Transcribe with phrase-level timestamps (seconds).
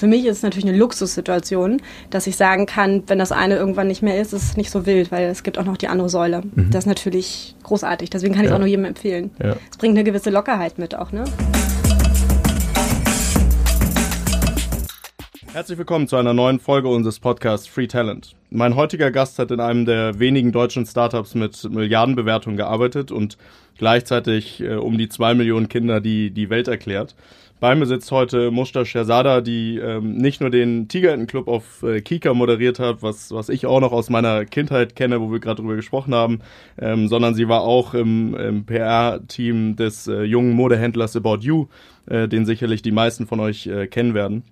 [0.00, 3.86] für mich ist es natürlich eine Luxussituation, dass ich sagen kann, wenn das eine irgendwann
[3.86, 6.08] nicht mehr ist, ist es nicht so wild, weil es gibt auch noch die andere
[6.08, 6.40] Säule.
[6.40, 6.70] Mhm.
[6.70, 8.08] Das ist natürlich großartig.
[8.08, 8.54] Deswegen kann ich es ja.
[8.54, 9.30] auch nur jedem empfehlen.
[9.38, 9.56] Es ja.
[9.78, 11.24] bringt eine gewisse Lockerheit mit auch, ne?
[15.52, 18.34] Herzlich willkommen zu einer neuen Folge unseres Podcasts Free Talent.
[18.48, 23.36] Mein heutiger Gast hat in einem der wenigen deutschen Startups mit Milliardenbewertung gearbeitet und
[23.76, 27.14] gleichzeitig äh, um die zwei Millionen Kinder die, die Welt erklärt.
[27.60, 32.78] Bei mir heute Mushta Sherzada, die ähm, nicht nur den Tigerentenclub auf äh, Kika moderiert
[32.78, 36.14] hat, was, was ich auch noch aus meiner Kindheit kenne, wo wir gerade drüber gesprochen
[36.14, 36.40] haben,
[36.80, 41.66] ähm, sondern sie war auch im, im PR-Team des äh, jungen Modehändlers About You,
[42.06, 44.44] äh, den sicherlich die meisten von euch äh, kennen werden.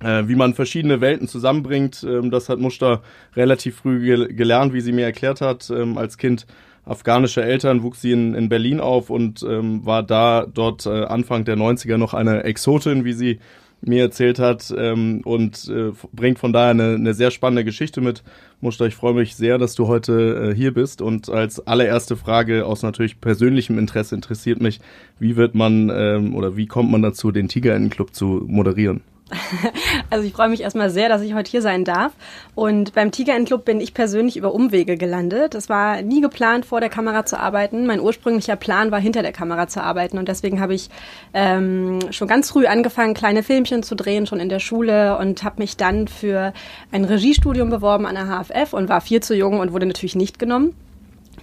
[0.00, 3.02] Äh, wie man verschiedene Welten zusammenbringt, ähm, das hat Muster
[3.34, 5.68] relativ früh gel gelernt, wie sie mir erklärt hat.
[5.68, 6.46] Ähm, als Kind
[6.86, 11.44] afghanischer Eltern wuchs sie in, in Berlin auf und ähm, war da dort äh, Anfang
[11.44, 13.40] der 90er noch eine Exotin, wie sie
[13.82, 18.22] mir erzählt hat ähm, und äh, bringt von daher eine, eine sehr spannende Geschichte mit.
[18.60, 22.64] Muster, ich freue mich sehr, dass du heute äh, hier bist und als allererste Frage
[22.64, 24.80] aus natürlich persönlichem Interesse interessiert mich,
[25.18, 29.02] wie wird man ähm, oder wie kommt man dazu, den Tigerinnenclub zu moderieren?
[30.10, 32.12] Also ich freue mich erstmal sehr, dass ich heute hier sein darf.
[32.54, 35.54] Und beim Tiger Club bin ich persönlich über Umwege gelandet.
[35.54, 37.86] Es war nie geplant, vor der Kamera zu arbeiten.
[37.86, 40.18] Mein ursprünglicher Plan war, hinter der Kamera zu arbeiten.
[40.18, 40.88] Und deswegen habe ich
[41.34, 45.18] ähm, schon ganz früh angefangen, kleine Filmchen zu drehen, schon in der Schule.
[45.18, 46.52] Und habe mich dann für
[46.92, 50.38] ein Regiestudium beworben an der HFF und war viel zu jung und wurde natürlich nicht
[50.38, 50.74] genommen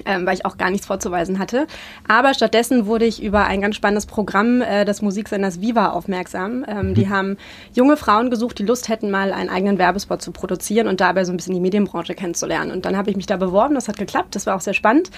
[0.05, 1.67] ähm, weil ich auch gar nichts vorzuweisen hatte.
[2.07, 6.65] Aber stattdessen wurde ich über ein ganz spannendes Programm äh, des Musiksenders Viva aufmerksam.
[6.67, 6.93] Ähm, mhm.
[6.95, 7.37] Die haben
[7.73, 11.31] junge Frauen gesucht, die Lust hätten, mal einen eigenen Werbespot zu produzieren und dabei so
[11.31, 12.71] ein bisschen die Medienbranche kennenzulernen.
[12.71, 15.11] Und dann habe ich mich da beworben, das hat geklappt, das war auch sehr spannend.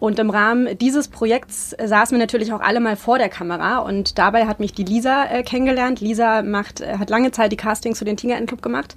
[0.00, 4.18] Und im Rahmen dieses Projekts saßen wir natürlich auch alle mal vor der Kamera und
[4.18, 6.00] dabei hat mich die Lisa äh, kennengelernt.
[6.00, 8.94] Lisa macht, äh, hat lange Zeit die Castings für den Tiger Club gemacht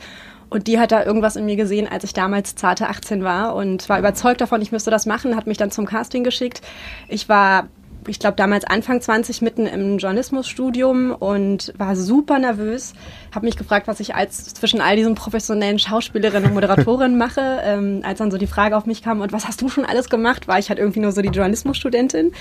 [0.54, 3.90] und die hat da irgendwas in mir gesehen, als ich damals zarte 18 war und
[3.90, 6.62] war überzeugt davon, ich müsste das machen, hat mich dann zum Casting geschickt.
[7.08, 7.68] Ich war
[8.08, 12.94] ich glaube, damals Anfang 20 mitten im Journalismusstudium und war super nervös.
[13.34, 17.62] Habe mich gefragt, was ich als zwischen all diesen professionellen Schauspielerinnen und Moderatorinnen mache.
[17.64, 20.10] Ähm, als dann so die Frage auf mich kam, und was hast du schon alles
[20.10, 22.34] gemacht, war ich halt irgendwie nur so die Journalismusstudentin.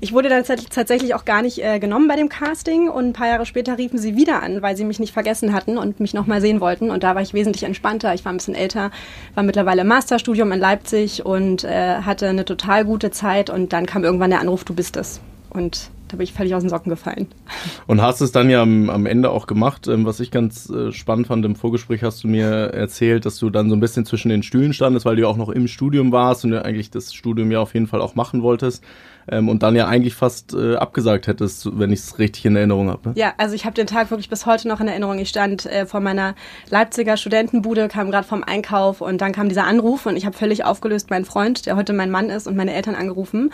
[0.00, 3.28] Ich wurde dann tatsächlich auch gar nicht äh, genommen bei dem Casting und ein paar
[3.28, 6.40] Jahre später riefen sie wieder an, weil sie mich nicht vergessen hatten und mich nochmal
[6.40, 6.90] sehen wollten.
[6.90, 8.14] Und da war ich wesentlich entspannter.
[8.14, 8.90] Ich war ein bisschen älter,
[9.34, 13.50] war mittlerweile im Masterstudium in Leipzig und äh, hatte eine total gute Zeit.
[13.50, 15.20] Und dann kam irgendwann der Anruf, du bist es.
[15.50, 17.28] Und da bin ich völlig aus den Socken gefallen.
[17.86, 19.86] Und hast es dann ja am, am Ende auch gemacht.
[19.86, 23.50] Ähm, was ich ganz äh, spannend fand, im Vorgespräch hast du mir erzählt, dass du
[23.50, 26.12] dann so ein bisschen zwischen den Stühlen standest, weil du ja auch noch im Studium
[26.12, 28.84] warst und du eigentlich das Studium ja auf jeden Fall auch machen wolltest
[29.28, 32.90] ähm, und dann ja eigentlich fast äh, abgesagt hättest, wenn ich es richtig in Erinnerung
[32.90, 33.10] habe.
[33.10, 33.14] Ne?
[33.16, 35.18] Ja, also ich habe den Tag wirklich bis heute noch in Erinnerung.
[35.18, 36.34] Ich stand äh, vor meiner
[36.70, 40.64] Leipziger Studentenbude, kam gerade vom Einkauf und dann kam dieser Anruf und ich habe völlig
[40.64, 43.50] aufgelöst meinen Freund, der heute mein Mann ist, und meine Eltern angerufen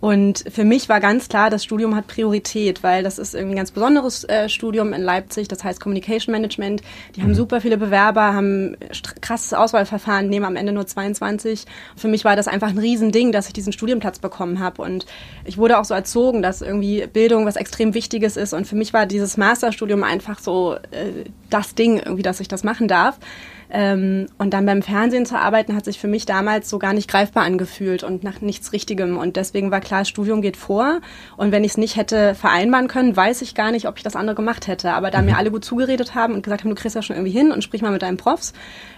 [0.00, 3.58] und für mich war ganz klar, das Studium hat Priorität, weil das ist irgendwie ein
[3.58, 6.82] ganz besonderes äh, Studium in Leipzig, das heißt Communication Management.
[7.14, 7.34] Die haben mhm.
[7.34, 8.78] super viele Bewerber, haben
[9.20, 11.66] krasses Auswahlverfahren, nehmen am Ende nur 22.
[11.96, 14.80] Für mich war das einfach ein Riesending, dass ich diesen Studienplatz bekommen habe.
[14.80, 15.04] Und
[15.44, 18.54] ich wurde auch so erzogen, dass irgendwie Bildung was extrem Wichtiges ist.
[18.54, 22.64] Und für mich war dieses Masterstudium einfach so äh, das Ding, irgendwie, dass ich das
[22.64, 23.18] machen darf.
[23.72, 27.08] Ähm, und dann beim Fernsehen zu arbeiten, hat sich für mich damals so gar nicht
[27.08, 29.16] greifbar angefühlt und nach nichts Richtigem.
[29.16, 31.00] Und deswegen war klar, Studium geht vor.
[31.36, 34.16] Und wenn ich es nicht hätte vereinbaren können, weiß ich gar nicht, ob ich das
[34.16, 34.92] andere gemacht hätte.
[34.92, 35.36] Aber da mir mhm.
[35.36, 37.82] alle gut zugeredet haben und gesagt haben, du kriegst das schon irgendwie hin und sprich
[37.82, 38.52] mal mit deinen Profs.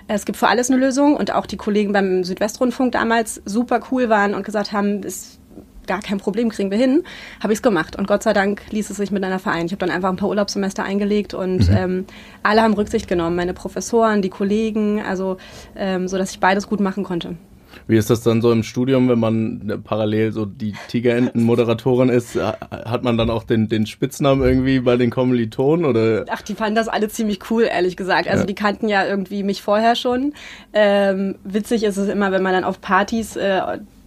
[0.09, 1.17] Es gibt für alles eine Lösung.
[1.17, 5.39] Und auch die Kollegen beim Südwestrundfunk damals super cool waren und gesagt haben, es
[5.87, 7.03] gar kein Problem, kriegen wir hin,
[7.43, 7.97] habe ich es gemacht.
[7.97, 9.67] Und Gott sei Dank ließ es sich miteinander vereinen.
[9.67, 11.77] Ich habe dann einfach ein paar Urlaubssemester eingelegt und mhm.
[11.77, 12.05] ähm,
[12.43, 15.37] alle haben Rücksicht genommen, meine Professoren, die Kollegen, also
[15.77, 17.37] ähm, so, dass ich beides gut machen konnte.
[17.87, 22.37] Wie ist das dann so im Studium, wenn man parallel so die Tigerenten-Moderatorin ist?
[22.37, 26.25] Hat man dann auch den, den Spitznamen irgendwie bei den Kommilitonen oder?
[26.31, 28.29] Ach, die fanden das alle ziemlich cool, ehrlich gesagt.
[28.29, 28.47] Also ja.
[28.47, 30.35] die kannten ja irgendwie mich vorher schon.
[30.73, 33.61] Ähm, witzig ist es immer, wenn man dann auf Partys äh,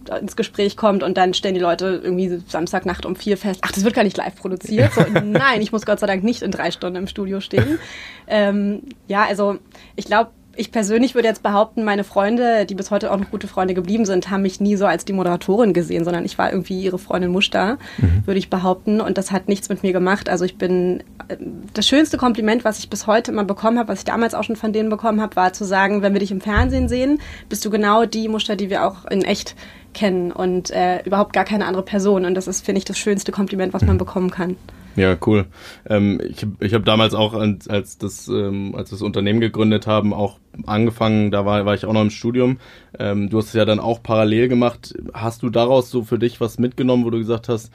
[0.08, 3.84] ins Gespräch kommt und dann stellen die Leute irgendwie Samstagnacht um vier fest, ach, das
[3.84, 4.92] wird gar nicht live produziert.
[4.92, 7.78] So, nein, ich muss Gott sei Dank nicht in drei Stunden im Studio stehen.
[8.26, 9.58] Ähm, ja, also
[9.96, 13.46] ich glaube, ich persönlich würde jetzt behaupten, meine Freunde, die bis heute auch noch gute
[13.46, 16.80] Freunde geblieben sind, haben mich nie so als die Moderatorin gesehen, sondern ich war irgendwie
[16.80, 18.26] ihre Freundin Muster, mhm.
[18.26, 19.00] würde ich behaupten.
[19.00, 20.28] Und das hat nichts mit mir gemacht.
[20.28, 21.36] Also ich bin äh,
[21.74, 24.56] das schönste Kompliment, was ich bis heute immer bekommen habe, was ich damals auch schon
[24.56, 27.70] von denen bekommen habe, war zu sagen, wenn wir dich im Fernsehen sehen, bist du
[27.70, 29.54] genau die Muster, die wir auch in echt
[29.96, 32.24] kennen und äh, überhaupt gar keine andere Person.
[32.24, 34.56] Und das ist, finde ich, das schönste Kompliment, was man bekommen kann.
[34.96, 35.44] Ja, cool.
[35.88, 40.14] Ähm, ich ich habe damals auch, als, als, das, ähm, als das Unternehmen gegründet haben,
[40.14, 42.58] auch angefangen, da war, war ich auch noch im Studium.
[42.98, 44.94] Ähm, du hast es ja dann auch parallel gemacht.
[45.12, 47.70] Hast du daraus so für dich was mitgenommen, wo du gesagt hast,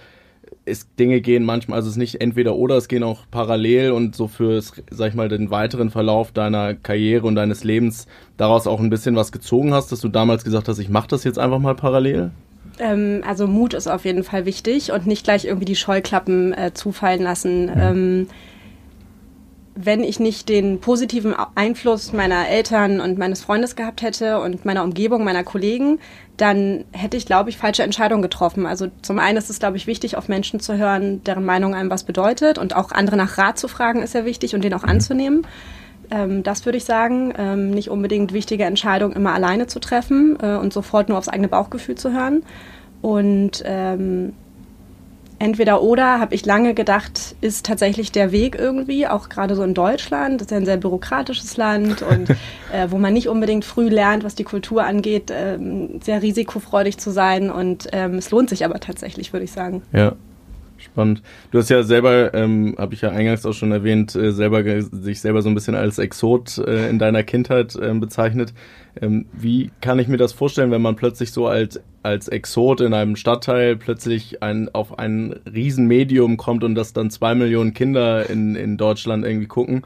[0.66, 4.16] es, Dinge gehen manchmal, also es ist nicht entweder oder, es gehen auch parallel und
[4.16, 8.08] so für, sag ich mal, den weiteren Verlauf deiner Karriere und deines Lebens
[8.38, 11.24] daraus auch ein bisschen was gezogen hast, dass du damals gesagt hast, ich mache das
[11.24, 12.32] jetzt einfach mal parallel?
[12.80, 16.74] Ähm, also Mut ist auf jeden Fall wichtig und nicht gleich irgendwie die Scheuklappen äh,
[16.74, 17.72] zufallen lassen.
[17.76, 18.28] Ähm,
[19.76, 24.84] wenn ich nicht den positiven Einfluss meiner Eltern und meines Freundes gehabt hätte und meiner
[24.84, 26.00] Umgebung, meiner Kollegen,
[26.38, 28.66] dann hätte ich, glaube ich, falsche Entscheidungen getroffen.
[28.66, 31.90] Also zum einen ist es, glaube ich, wichtig, auf Menschen zu hören, deren Meinung einem
[31.90, 34.84] was bedeutet und auch andere nach Rat zu fragen, ist ja wichtig und den auch
[34.84, 35.48] anzunehmen.
[36.10, 37.34] Ähm, das würde ich sagen.
[37.38, 41.48] Ähm, nicht unbedingt wichtige Entscheidungen immer alleine zu treffen äh, und sofort nur aufs eigene
[41.48, 42.44] Bauchgefühl zu hören.
[43.02, 44.34] Und ähm,
[45.42, 49.74] entweder oder, habe ich lange gedacht, ist tatsächlich der Weg irgendwie, auch gerade so in
[49.74, 50.40] Deutschland.
[50.40, 54.24] Das ist ja ein sehr bürokratisches Land und äh, wo man nicht unbedingt früh lernt,
[54.24, 55.58] was die Kultur angeht, äh,
[56.02, 57.50] sehr risikofreudig zu sein.
[57.50, 59.82] Und ähm, es lohnt sich aber tatsächlich, würde ich sagen.
[59.92, 60.14] Ja.
[60.92, 61.22] Spannend.
[61.52, 65.22] Du hast ja selber, ähm, habe ich ja eingangs auch schon erwähnt, äh, selber sich
[65.22, 68.54] selber so ein bisschen als Exot äh, in deiner Kindheit äh, bezeichnet.
[69.02, 72.94] Ähm, wie kann ich mir das vorstellen, wenn man plötzlich so als, als Exot in
[72.94, 78.56] einem Stadtteil plötzlich ein, auf ein Riesenmedium kommt und das dann zwei Millionen Kinder in,
[78.56, 79.84] in Deutschland irgendwie gucken?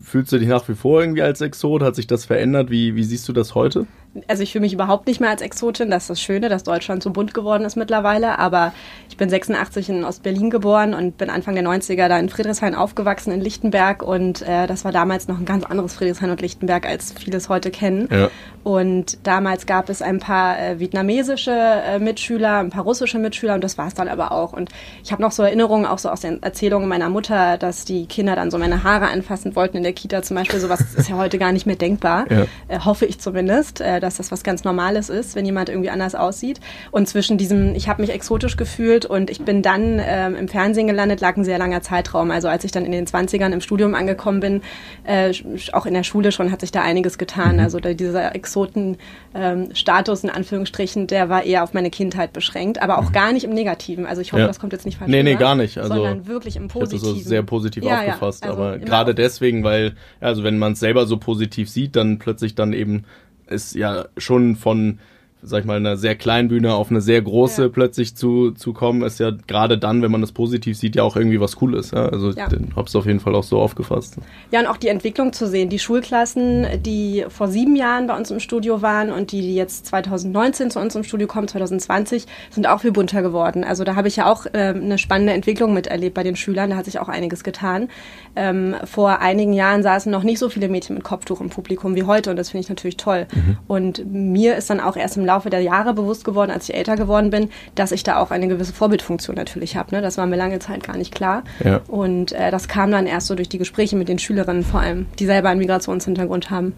[0.00, 1.82] Fühlst du dich nach wie vor irgendwie als Exot?
[1.82, 2.70] Hat sich das verändert?
[2.70, 3.86] Wie, wie siehst du das heute?
[4.26, 5.90] Also ich fühle mich überhaupt nicht mehr als Exotin.
[5.90, 8.38] Das ist das Schöne, dass Deutschland so bunt geworden ist mittlerweile.
[8.38, 8.72] Aber
[9.08, 13.32] ich bin 86 in Ostberlin geboren und bin Anfang der 90er da in Friedrichshain aufgewachsen,
[13.32, 14.02] in Lichtenberg.
[14.02, 17.48] Und äh, das war damals noch ein ganz anderes Friedrichshain und Lichtenberg, als viele es
[17.48, 18.08] heute kennen.
[18.10, 18.30] Ja.
[18.62, 23.64] Und damals gab es ein paar äh, vietnamesische äh, Mitschüler, ein paar russische Mitschüler und
[23.64, 24.52] das war es dann aber auch.
[24.52, 24.70] Und
[25.02, 28.36] ich habe noch so Erinnerungen, auch so aus den Erzählungen meiner Mutter, dass die Kinder
[28.36, 30.60] dann so meine Haare anfassen wollten in der Kita zum Beispiel.
[30.60, 32.26] Sowas ist ja heute gar nicht mehr denkbar.
[32.30, 32.46] Ja.
[32.68, 33.80] Äh, hoffe ich zumindest.
[34.00, 36.60] Äh, dass das was ganz Normales ist, wenn jemand irgendwie anders aussieht.
[36.90, 40.86] Und zwischen diesem, ich habe mich exotisch gefühlt und ich bin dann ähm, im Fernsehen
[40.86, 42.30] gelandet, lag ein sehr langer Zeitraum.
[42.30, 44.62] Also als ich dann in den 20ern im Studium angekommen bin,
[45.04, 45.32] äh,
[45.72, 47.56] auch in der Schule schon, hat sich da einiges getan.
[47.56, 47.60] Mhm.
[47.60, 52.98] Also da, dieser Exoten-Status ähm, in Anführungsstrichen, der war eher auf meine Kindheit beschränkt, aber
[52.98, 53.12] auch mhm.
[53.12, 54.06] gar nicht im Negativen.
[54.06, 54.46] Also ich hoffe, ja.
[54.46, 55.78] das kommt jetzt nicht falsch Nee, nee, gar nicht.
[55.78, 57.08] Also, sondern wirklich im Positiven.
[57.08, 58.44] Ich das so sehr positiv ja, aufgefasst.
[58.44, 58.50] Ja.
[58.50, 62.54] Also aber gerade deswegen, weil, also wenn man es selber so positiv sieht, dann plötzlich
[62.54, 63.04] dann eben
[63.50, 64.98] ist ja schon von
[65.42, 67.68] sag ich mal, einer sehr kleinen Bühne auf eine sehr große ja.
[67.68, 71.16] plötzlich zu, zu kommen, ist ja gerade dann, wenn man das positiv sieht, ja auch
[71.16, 71.92] irgendwie was Cooles.
[71.92, 72.06] Ja?
[72.06, 72.48] Also ja.
[72.76, 74.16] hab's auf jeden Fall auch so aufgefasst.
[74.50, 75.70] Ja, und auch die Entwicklung zu sehen.
[75.70, 79.86] Die Schulklassen, die vor sieben Jahren bei uns im Studio waren und die, die jetzt
[79.86, 83.64] 2019 zu uns im Studio kommen, 2020, sind auch viel bunter geworden.
[83.64, 86.70] Also da habe ich ja auch ähm, eine spannende Entwicklung miterlebt bei den Schülern.
[86.70, 87.88] Da hat sich auch einiges getan.
[88.36, 92.02] Ähm, vor einigen Jahren saßen noch nicht so viele Mädchen mit Kopftuch im Publikum wie
[92.02, 93.26] heute und das finde ich natürlich toll.
[93.34, 93.58] Mhm.
[93.66, 96.96] Und mir ist dann auch erst im Laufe der Jahre bewusst geworden, als ich älter
[96.96, 99.94] geworden bin, dass ich da auch eine gewisse Vorbildfunktion natürlich habe.
[99.94, 100.02] Ne?
[100.02, 101.44] Das war mir lange Zeit gar nicht klar.
[101.64, 101.80] Ja.
[101.86, 105.06] Und äh, das kam dann erst so durch die Gespräche mit den Schülerinnen vor allem,
[105.18, 106.74] die selber einen Migrationshintergrund haben.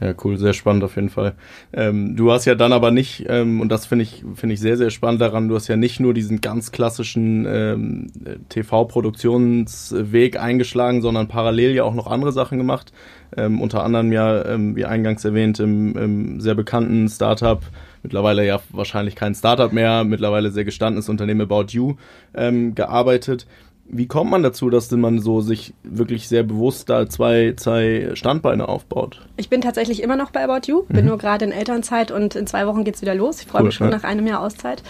[0.00, 1.34] Ja, cool, sehr spannend auf jeden Fall.
[1.72, 4.76] Ähm, du hast ja dann aber nicht, ähm, und das finde ich, finde ich sehr,
[4.76, 8.12] sehr spannend daran, du hast ja nicht nur diesen ganz klassischen ähm,
[8.48, 12.92] TV-Produktionsweg eingeschlagen, sondern parallel ja auch noch andere Sachen gemacht.
[13.36, 17.62] Ähm, unter anderem ja, ähm, wie eingangs erwähnt, im, im sehr bekannten Startup
[18.02, 21.96] mittlerweile ja wahrscheinlich kein Startup mehr, mittlerweile sehr gestandenes Unternehmen About You
[22.34, 23.46] ähm, gearbeitet.
[23.90, 28.68] Wie kommt man dazu, dass man so sich wirklich sehr bewusst da zwei, zwei Standbeine
[28.68, 29.26] aufbaut?
[29.38, 31.08] Ich bin tatsächlich immer noch bei About You, bin mhm.
[31.08, 33.40] nur gerade in Elternzeit und in zwei Wochen geht es wieder los.
[33.40, 33.96] Ich freue cool, mich schon ja.
[33.96, 34.82] nach einem Jahr Auszeit.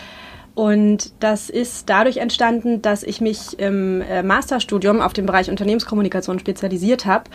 [0.56, 6.40] Und das ist dadurch entstanden, dass ich mich im äh, Masterstudium auf den Bereich Unternehmenskommunikation
[6.40, 7.30] spezialisiert habe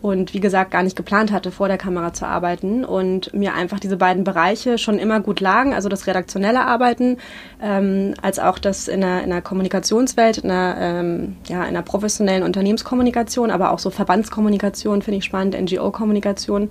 [0.00, 3.80] und wie gesagt gar nicht geplant hatte, vor der Kamera zu arbeiten und mir einfach
[3.80, 7.18] diese beiden Bereiche schon immer gut lagen, also das redaktionelle Arbeiten
[7.62, 11.82] ähm, als auch das in der, in der Kommunikationswelt, in der, ähm, ja, in der
[11.82, 16.70] professionellen Unternehmenskommunikation, aber auch so Verbandskommunikation finde ich spannend, NGO-Kommunikation.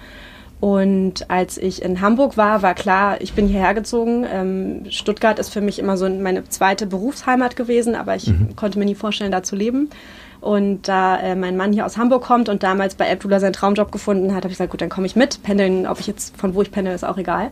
[0.60, 4.26] Und als ich in Hamburg war, war klar, ich bin hierher gezogen.
[4.32, 8.56] Ähm, Stuttgart ist für mich immer so meine zweite Berufsheimat gewesen, aber ich mhm.
[8.56, 9.90] konnte mir nie vorstellen, da zu leben.
[10.48, 13.92] Und da äh, mein Mann hier aus Hamburg kommt und damals bei Abdullah seinen Traumjob
[13.92, 15.44] gefunden hat, habe ich gesagt, gut, dann komme ich mit.
[15.44, 17.52] Pendeln, ob ich jetzt von wo ich pendel, ist auch egal.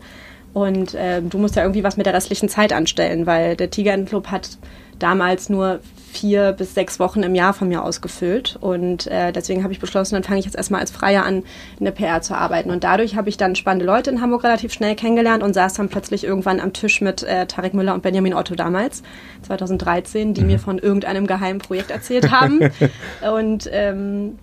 [0.54, 3.98] Und äh, du musst ja irgendwie was mit der restlichen Zeit anstellen, weil der Tiger
[4.06, 4.58] Club hat
[5.00, 5.80] damals nur
[6.16, 8.58] vier bis sechs Wochen im Jahr von mir ausgefüllt.
[8.62, 11.44] Und äh, deswegen habe ich beschlossen, dann fange ich jetzt erstmal als Freier an,
[11.78, 12.72] in der PR zu arbeiten.
[12.72, 15.90] Und dadurch habe ich dann spannende Leute in Hamburg relativ schnell kennengelernt und saß dann
[15.90, 19.04] plötzlich irgendwann am Tisch mit äh, Tarek Müller und Benjamin Otto damals,
[19.44, 20.48] 2013, die mhm.
[20.48, 22.60] mir von irgendeinem geheimen Projekt erzählt haben.
[23.34, 24.40] und ähm,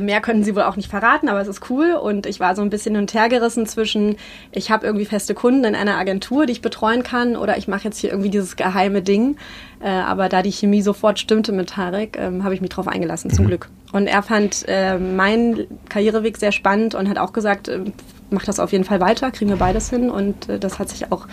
[0.00, 1.92] mehr können sie wohl auch nicht verraten, aber es ist cool.
[1.92, 4.16] Und ich war so ein bisschen hin und her gerissen zwischen,
[4.52, 7.84] ich habe irgendwie feste Kunden in einer Agentur, die ich betreuen kann, oder ich mache
[7.84, 9.36] jetzt hier irgendwie dieses geheime Ding.
[9.80, 13.30] Äh, aber da die Chemie sofort stimmte mit Tarek, ähm, habe ich mich drauf eingelassen,
[13.30, 13.48] zum mhm.
[13.48, 13.68] Glück.
[13.92, 17.80] Und er fand äh, meinen Karriereweg sehr spannend und hat auch gesagt, äh,
[18.30, 20.10] mach das auf jeden Fall weiter, kriegen wir beides hin.
[20.10, 21.26] Und äh, das hat sich auch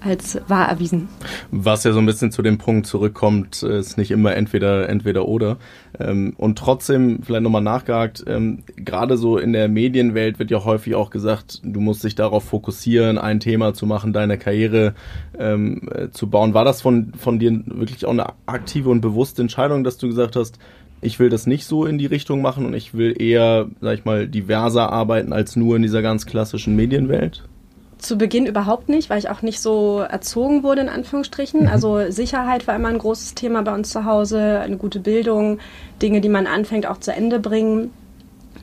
[0.00, 1.08] als wahr erwiesen.
[1.50, 5.56] Was ja so ein bisschen zu dem Punkt zurückkommt, ist nicht immer entweder entweder oder.
[5.98, 10.94] Ähm, und trotzdem vielleicht nochmal nachgehakt, ähm, gerade so in der Medienwelt wird ja häufig
[10.94, 14.94] auch gesagt, du musst dich darauf fokussieren, ein Thema zu machen, deine Karriere
[15.38, 16.54] ähm, äh, zu bauen.
[16.54, 20.36] War das von, von dir wirklich auch eine aktive und bewusste Entscheidung, dass du gesagt
[20.36, 20.58] hast,
[21.00, 24.04] ich will das nicht so in die Richtung machen und ich will eher, sag ich
[24.04, 27.44] mal, diverser arbeiten als nur in dieser ganz klassischen Medienwelt?
[27.98, 31.62] Zu Beginn überhaupt nicht, weil ich auch nicht so erzogen wurde, in Anführungsstrichen.
[31.62, 31.68] Mhm.
[31.68, 35.58] Also Sicherheit war immer ein großes Thema bei uns zu Hause, eine gute Bildung,
[36.02, 37.90] Dinge, die man anfängt, auch zu Ende bringen.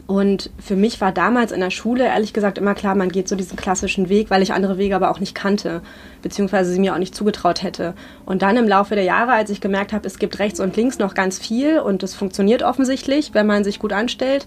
[0.05, 3.35] Und für mich war damals in der Schule ehrlich gesagt immer klar, man geht so
[3.35, 5.81] diesen klassischen Weg, weil ich andere Wege aber auch nicht kannte,
[6.21, 7.93] beziehungsweise sie mir auch nicht zugetraut hätte.
[8.25, 10.99] Und dann im Laufe der Jahre, als ich gemerkt habe, es gibt rechts und links
[10.99, 14.45] noch ganz viel und es funktioniert offensichtlich, wenn man sich gut anstellt,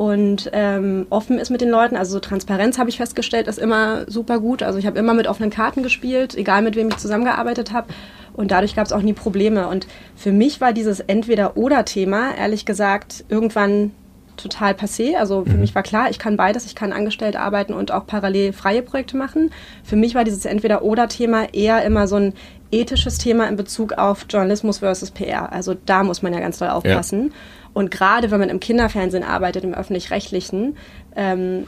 [0.00, 1.94] und ähm, offen ist mit den Leuten.
[1.94, 4.62] Also so Transparenz habe ich festgestellt, ist immer super gut.
[4.62, 7.88] Also ich habe immer mit offenen Karten gespielt, egal mit wem ich zusammengearbeitet habe.
[8.32, 9.68] Und dadurch gab es auch nie Probleme.
[9.68, 13.90] Und für mich war dieses Entweder-Oder-Thema, ehrlich gesagt, irgendwann
[14.38, 15.16] total passé.
[15.16, 15.60] Also für mhm.
[15.60, 16.64] mich war klar, ich kann beides.
[16.64, 19.50] Ich kann angestellt arbeiten und auch parallel freie Projekte machen.
[19.84, 22.32] Für mich war dieses Entweder-Oder-Thema eher immer so ein
[22.72, 25.52] ethisches Thema in Bezug auf Journalismus versus PR.
[25.52, 27.26] Also da muss man ja ganz doll aufpassen.
[27.26, 27.34] Ja.
[27.72, 30.76] Und gerade wenn man im Kinderfernsehen arbeitet, im öffentlich-rechtlichen,
[31.16, 31.66] ähm,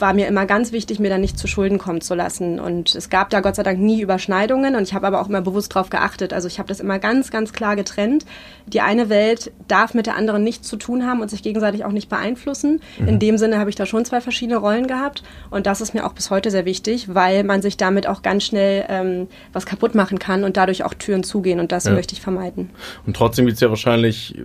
[0.00, 2.58] war mir immer ganz wichtig, mir da nicht zu Schulden kommen zu lassen.
[2.58, 5.42] Und es gab da Gott sei Dank nie Überschneidungen und ich habe aber auch immer
[5.42, 6.32] bewusst darauf geachtet.
[6.32, 8.24] Also ich habe das immer ganz, ganz klar getrennt.
[8.66, 11.92] Die eine Welt darf mit der anderen nichts zu tun haben und sich gegenseitig auch
[11.92, 12.80] nicht beeinflussen.
[12.98, 13.08] Mhm.
[13.08, 16.06] In dem Sinne habe ich da schon zwei verschiedene Rollen gehabt und das ist mir
[16.06, 19.94] auch bis heute sehr wichtig, weil man sich damit auch ganz schnell ähm, was kaputt
[19.94, 21.92] machen kann und dadurch auch Türen zugehen und das ja.
[21.92, 22.70] möchte ich vermeiden.
[23.06, 24.36] Und trotzdem gibt es ja wahrscheinlich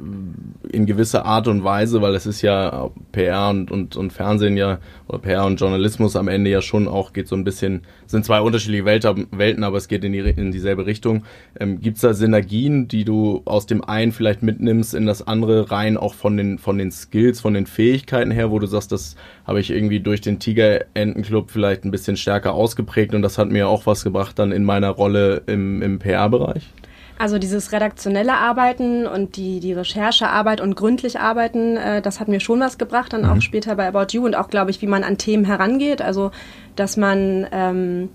[0.70, 4.79] in gewisser Art und Weise, weil es ist ja PR und, und, und Fernsehen ja
[5.10, 8.42] oder PR und Journalismus am Ende ja schon auch geht so ein bisschen, sind zwei
[8.42, 11.24] unterschiedliche Welten, aber es geht in, die, in dieselbe Richtung.
[11.60, 15.72] Ähm, Gibt es da Synergien, die du aus dem einen vielleicht mitnimmst in das andere
[15.72, 19.16] rein, auch von den, von den Skills, von den Fähigkeiten her, wo du sagst, das
[19.46, 23.39] habe ich irgendwie durch den Tiger Enten Club vielleicht ein bisschen stärker ausgeprägt und das
[23.39, 26.70] hat mir auch was gebracht dann in meiner Rolle im, im PR-Bereich?
[27.19, 32.39] Also dieses redaktionelle Arbeiten und die, die Recherchearbeit und gründlich arbeiten, äh, das hat mir
[32.39, 33.29] schon was gebracht, dann mhm.
[33.29, 36.01] auch später bei About You und auch, glaube ich, wie man an Themen herangeht.
[36.01, 36.31] Also,
[36.77, 38.07] dass man, ähm,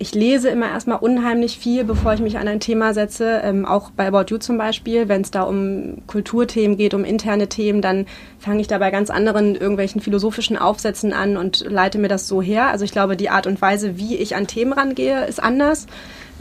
[0.00, 3.42] ich lese immer erstmal unheimlich viel, bevor ich mich an ein Thema setze.
[3.44, 7.48] Ähm, auch bei About You zum Beispiel, wenn es da um Kulturthemen geht, um interne
[7.48, 8.06] Themen, dann
[8.40, 12.42] fange ich da bei ganz anderen irgendwelchen philosophischen Aufsätzen an und leite mir das so
[12.42, 12.66] her.
[12.66, 15.86] Also ich glaube, die Art und Weise, wie ich an Themen rangehe, ist anders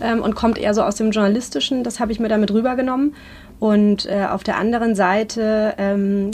[0.01, 1.83] ähm, und kommt eher so aus dem Journalistischen.
[1.83, 3.15] Das habe ich mir damit rübergenommen.
[3.59, 6.31] Und äh, auf der anderen Seite, ähm,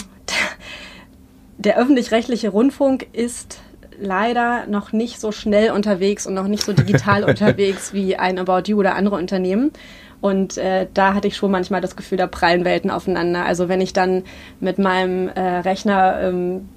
[1.58, 3.60] der öffentlich-rechtliche Rundfunk ist
[4.00, 8.63] leider noch nicht so schnell unterwegs und noch nicht so digital unterwegs wie ein About
[8.70, 9.72] You oder andere Unternehmen.
[10.20, 13.46] Und äh, da hatte ich schon manchmal das Gefühl, da prallen Welten aufeinander.
[13.46, 14.24] Also wenn ich dann
[14.62, 16.70] mit meinem äh, Rechner ähm,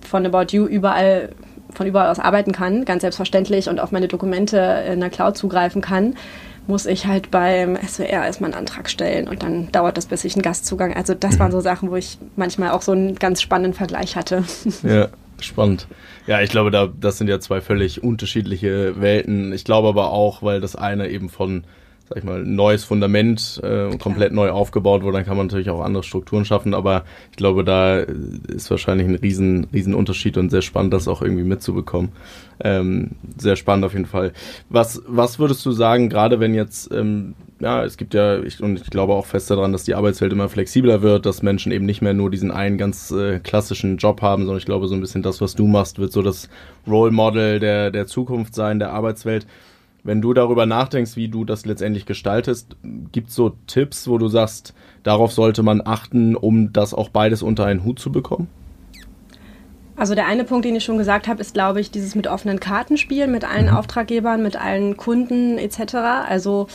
[0.00, 1.30] von About You überall
[1.74, 4.56] von überall aus arbeiten kann, ganz selbstverständlich und auf meine Dokumente
[4.90, 6.14] in der Cloud zugreifen kann,
[6.66, 10.34] muss ich halt beim SWR erstmal einen Antrag stellen und dann dauert das, bis ich
[10.34, 10.94] einen Gastzugang.
[10.94, 14.44] Also das waren so Sachen, wo ich manchmal auch so einen ganz spannenden Vergleich hatte.
[14.82, 15.08] Ja,
[15.40, 15.86] spannend.
[16.26, 19.52] Ja, ich glaube, da, das sind ja zwei völlig unterschiedliche Welten.
[19.52, 21.64] Ich glaube aber auch, weil das eine eben von
[22.08, 25.80] sag ich mal, neues Fundament äh, komplett neu aufgebaut wurde, dann kann man natürlich auch
[25.80, 30.60] andere Strukturen schaffen, aber ich glaube, da ist wahrscheinlich ein riesen, riesen Unterschied und sehr
[30.60, 32.12] spannend, das auch irgendwie mitzubekommen.
[32.60, 34.32] Ähm, sehr spannend auf jeden Fall.
[34.68, 38.80] Was, was würdest du sagen, gerade wenn jetzt, ähm, ja, es gibt ja, ich, und
[38.80, 42.02] ich glaube auch fest daran, dass die Arbeitswelt immer flexibler wird, dass Menschen eben nicht
[42.02, 45.22] mehr nur diesen einen ganz äh, klassischen Job haben, sondern ich glaube, so ein bisschen
[45.22, 46.50] das, was du machst, wird so das
[46.86, 49.46] Role Model der, der Zukunft sein, der Arbeitswelt.
[50.04, 52.76] Wenn du darüber nachdenkst, wie du das letztendlich gestaltest,
[53.10, 57.42] gibt es so Tipps, wo du sagst, darauf sollte man achten, um das auch beides
[57.42, 58.48] unter einen Hut zu bekommen?
[59.96, 62.60] Also der eine Punkt, den ich schon gesagt habe, ist, glaube ich, dieses mit offenen
[62.60, 63.76] Kartenspielen, mit allen mhm.
[63.76, 65.94] Auftraggebern, mit allen Kunden etc.
[66.28, 66.66] Also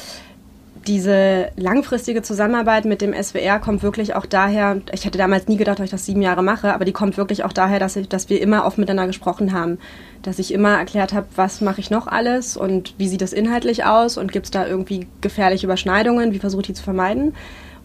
[0.88, 5.80] diese langfristige Zusammenarbeit mit dem SWR kommt wirklich auch daher, ich hätte damals nie gedacht,
[5.80, 8.30] dass ich das sieben Jahre mache, aber die kommt wirklich auch daher, dass, ich, dass
[8.30, 9.78] wir immer oft miteinander gesprochen haben.
[10.22, 13.86] Dass ich immer erklärt habe, was mache ich noch alles und wie sieht das inhaltlich
[13.86, 17.34] aus und gibt es da irgendwie gefährliche Überschneidungen, wie versuche ich die zu vermeiden.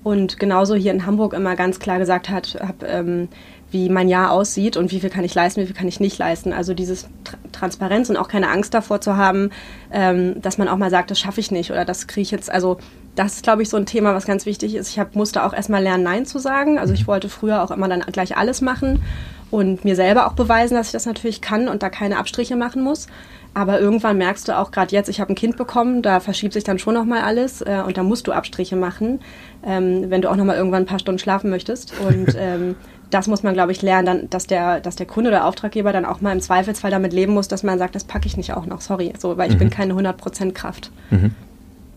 [0.02, 3.28] Und genauso hier in Hamburg immer ganz klar gesagt hat, habe ähm,
[3.74, 6.16] wie mein Jahr aussieht und wie viel kann ich leisten, wie viel kann ich nicht
[6.16, 6.52] leisten.
[6.52, 9.50] Also dieses Tra Transparenz und auch keine Angst davor zu haben,
[9.92, 12.50] ähm, dass man auch mal sagt, das schaffe ich nicht oder das kriege ich jetzt.
[12.50, 12.78] Also
[13.14, 14.88] das ist, glaube ich, so ein Thema, was ganz wichtig ist.
[14.88, 16.78] Ich hab, musste auch erstmal lernen, Nein zu sagen.
[16.78, 17.08] Also ich mhm.
[17.08, 19.02] wollte früher auch immer dann gleich alles machen
[19.50, 22.82] und mir selber auch beweisen, dass ich das natürlich kann und da keine Abstriche machen
[22.82, 23.06] muss.
[23.54, 26.64] Aber irgendwann merkst du auch, gerade jetzt, ich habe ein Kind bekommen, da verschiebt sich
[26.64, 29.20] dann schon nochmal alles äh, und da musst du Abstriche machen,
[29.64, 31.92] ähm, wenn du auch nochmal irgendwann ein paar Stunden schlafen möchtest.
[32.00, 32.74] Und ähm,
[33.14, 36.04] das muss man, glaube ich, lernen, dann, dass, der, dass der Kunde oder Auftraggeber dann
[36.04, 38.66] auch mal im Zweifelsfall damit leben muss, dass man sagt, das packe ich nicht auch
[38.66, 39.60] noch, sorry, so, weil ich mhm.
[39.60, 40.90] bin keine 100% Kraft.
[41.10, 41.30] Mhm.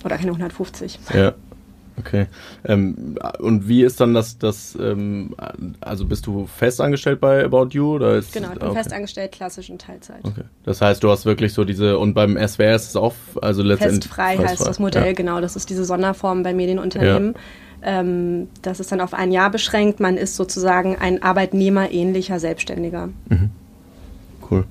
[0.06, 1.00] Oder keine 150.
[1.16, 1.34] Ja.
[1.98, 2.28] Okay.
[2.66, 5.36] Ähm, und wie ist dann das, das ähm,
[5.82, 7.96] also bist du festangestellt bei About You?
[7.96, 8.78] Oder ist, genau, ich bin okay.
[8.78, 10.20] festangestellt, klassisch in Teilzeit.
[10.22, 10.44] Okay.
[10.64, 14.04] Das heißt, du hast wirklich so diese, und beim SWR ist es auch, also letztendlich.
[14.04, 15.14] Festfrei heißt das Modell, ja.
[15.14, 15.42] genau.
[15.42, 17.34] Das ist diese Sonderform bei Medienunternehmen.
[17.34, 17.40] Ja.
[17.84, 20.00] Ähm, das ist dann auf ein Jahr beschränkt.
[20.00, 23.10] Man ist sozusagen ein arbeitnehmerähnlicher Selbstständiger.
[23.30, 23.50] Mhm.
[24.50, 24.66] Cool.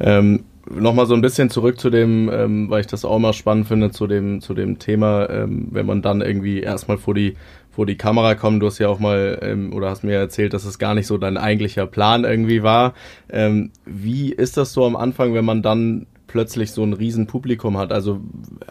[0.00, 3.66] Ähm, Nochmal so ein bisschen zurück zu dem, ähm, weil ich das auch mal spannend
[3.66, 7.34] finde, zu dem, zu dem Thema, ähm, wenn man dann irgendwie erstmal vor die,
[7.72, 8.62] vor die Kamera kommt.
[8.62, 11.18] Du hast ja auch mal ähm, oder hast mir erzählt, dass es gar nicht so
[11.18, 12.94] dein eigentlicher Plan irgendwie war.
[13.30, 17.90] Ähm, wie ist das so am Anfang, wenn man dann plötzlich so ein Riesenpublikum hat?
[17.90, 18.20] Also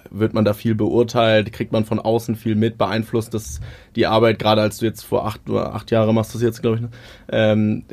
[0.09, 3.59] wird man da viel beurteilt, kriegt man von außen viel mit, beeinflusst das
[3.97, 6.61] die Arbeit, gerade als du jetzt vor acht oder acht Jahre machst du das jetzt,
[6.61, 6.89] glaube ich, ne?
[7.29, 7.83] ähm,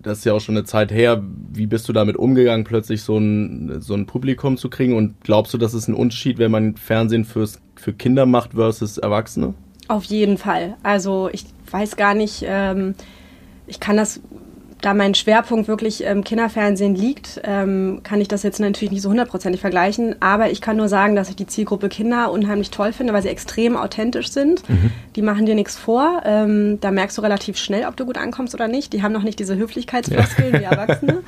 [0.00, 1.24] das ist ja auch schon eine Zeit her.
[1.52, 4.94] Wie bist du damit umgegangen, plötzlich so ein, so ein Publikum zu kriegen?
[4.94, 8.96] Und glaubst du, das ist ein Unterschied, wenn man Fernsehen fürs, für Kinder macht versus
[8.96, 9.54] Erwachsene?
[9.88, 10.76] Auf jeden Fall.
[10.84, 12.94] Also ich weiß gar nicht, ähm,
[13.66, 14.20] ich kann das
[14.80, 19.10] da mein Schwerpunkt wirklich im Kinderfernsehen liegt, ähm, kann ich das jetzt natürlich nicht so
[19.10, 20.14] hundertprozentig vergleichen.
[20.20, 23.28] Aber ich kann nur sagen, dass ich die Zielgruppe Kinder unheimlich toll finde, weil sie
[23.28, 24.68] extrem authentisch sind.
[24.68, 24.90] Mhm.
[25.16, 26.22] Die machen dir nichts vor.
[26.24, 28.92] Ähm, da merkst du relativ schnell, ob du gut ankommst oder nicht.
[28.92, 30.60] Die haben noch nicht diese Höflichkeitsfloskeln ja.
[30.60, 31.22] wie Erwachsene.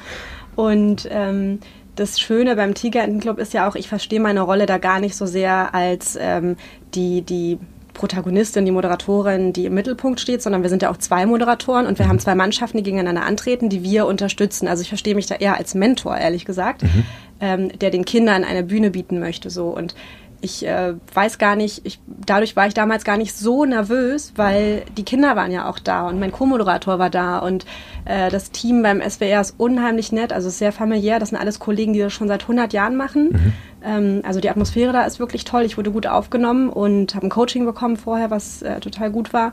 [0.54, 1.59] Und ähm,
[1.97, 5.26] das Schöne beim Tigerentenclub ist ja auch, ich verstehe meine Rolle da gar nicht so
[5.26, 6.56] sehr als ähm,
[6.95, 7.58] die, die
[8.00, 11.99] Protagonistin, die Moderatorin, die im Mittelpunkt steht, sondern wir sind ja auch zwei Moderatoren und
[11.99, 12.10] wir mhm.
[12.10, 14.69] haben zwei Mannschaften, die gegeneinander antreten, die wir unterstützen.
[14.69, 17.04] Also ich verstehe mich da eher als Mentor, ehrlich gesagt, mhm.
[17.41, 19.50] ähm, der den Kindern eine Bühne bieten möchte.
[19.50, 19.95] So und
[20.41, 24.84] ich äh, weiß gar nicht, ich, dadurch war ich damals gar nicht so nervös, weil
[24.97, 27.67] die Kinder waren ja auch da und mein Co-Moderator war da und
[28.06, 31.19] äh, das Team beim SWR ist unheimlich nett, also sehr familiär.
[31.19, 33.28] Das sind alles Kollegen, die das schon seit 100 Jahren machen.
[33.32, 33.52] Mhm.
[33.84, 35.62] Ähm, also die Atmosphäre da ist wirklich toll.
[35.62, 39.52] Ich wurde gut aufgenommen und habe ein Coaching bekommen vorher, was äh, total gut war.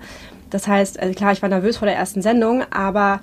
[0.49, 3.19] Das heißt, also klar, ich war nervös vor der ersten Sendung, aber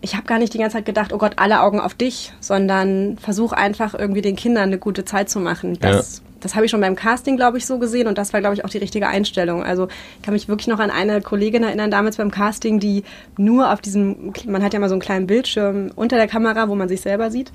[0.00, 3.18] ich habe gar nicht die ganze Zeit gedacht, oh Gott, alle Augen auf dich, sondern
[3.18, 5.78] versuch einfach irgendwie den Kindern eine gute Zeit zu machen.
[5.80, 8.40] Das ja das habe ich schon beim Casting, glaube ich, so gesehen und das war,
[8.40, 9.62] glaube ich, auch die richtige Einstellung.
[9.62, 13.04] Also ich kann mich wirklich noch an eine Kollegin erinnern, damals beim Casting, die
[13.36, 16.74] nur auf diesem, man hat ja mal so einen kleinen Bildschirm unter der Kamera, wo
[16.74, 17.52] man sich selber sieht,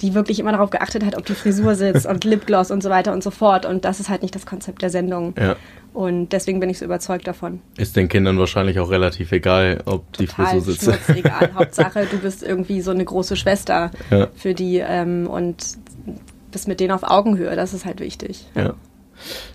[0.00, 3.12] die wirklich immer darauf geachtet hat, ob die Frisur sitzt und Lipgloss und so weiter
[3.12, 3.66] und so fort.
[3.66, 5.34] Und das ist halt nicht das Konzept der Sendung.
[5.38, 5.56] Ja.
[5.92, 7.60] Und deswegen bin ich so überzeugt davon.
[7.78, 11.08] Ist den Kindern wahrscheinlich auch relativ egal, ob Total die Frisur sitzt.
[11.08, 11.50] egal.
[11.54, 14.28] Hauptsache, du bist irgendwie so eine große Schwester ja.
[14.34, 15.56] für die ähm, und
[16.52, 18.46] bist mit denen auf Augenhöhe, das ist halt wichtig.
[18.54, 18.74] Ja.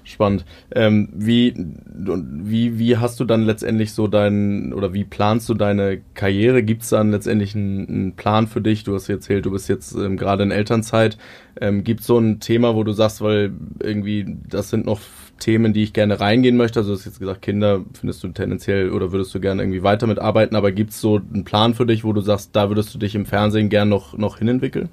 [0.03, 0.45] Spannend.
[0.73, 6.01] Ähm, wie, wie, wie hast du dann letztendlich so deinen, oder wie planst du deine
[6.13, 6.63] Karriere?
[6.63, 8.83] Gibt es dann letztendlich einen, einen, Plan für dich?
[8.83, 11.17] Du hast erzählt, du bist jetzt ähm, gerade in Elternzeit.
[11.59, 14.99] Ähm, Gibt es so ein Thema, wo du sagst, weil irgendwie das sind noch
[15.39, 16.79] Themen, die ich gerne reingehen möchte?
[16.79, 20.07] Also du hast jetzt gesagt, Kinder findest du tendenziell oder würdest du gerne irgendwie weiter
[20.07, 22.99] mitarbeiten, aber gibt es so einen Plan für dich, wo du sagst, da würdest du
[22.99, 24.89] dich im Fernsehen gerne noch, noch hinentwickeln?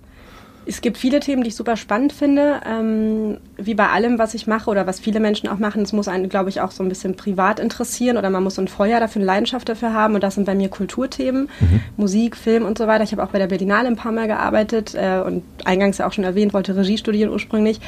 [0.69, 2.61] Es gibt viele Themen, die ich super spannend finde.
[2.67, 6.09] Ähm, wie bei allem, was ich mache oder was viele Menschen auch machen, es muss
[6.09, 9.01] einen, glaube ich, auch so ein bisschen privat interessieren oder man muss so ein Feuer
[9.01, 10.15] dafür, eine Leidenschaft dafür haben.
[10.15, 11.81] Und das sind bei mir Kulturthemen, mhm.
[11.97, 13.03] Musik, Film und so weiter.
[13.03, 16.13] Ich habe auch bei der Berlinale ein paar Mal gearbeitet äh, und eingangs ja auch
[16.13, 17.81] schon erwähnt, wollte Regie studieren ursprünglich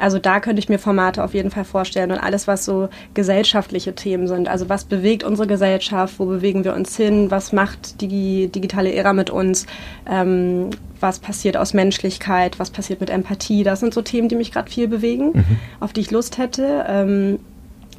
[0.00, 3.94] also da könnte ich mir Formate auf jeden Fall vorstellen und alles, was so gesellschaftliche
[3.94, 4.48] Themen sind.
[4.48, 9.12] Also was bewegt unsere Gesellschaft, wo bewegen wir uns hin, was macht die digitale Ära
[9.12, 9.66] mit uns,
[10.08, 13.62] ähm, was passiert aus Menschlichkeit, was passiert mit Empathie.
[13.62, 15.56] Das sind so Themen, die mich gerade viel bewegen, mhm.
[15.80, 16.84] auf die ich Lust hätte.
[16.88, 17.38] Ähm,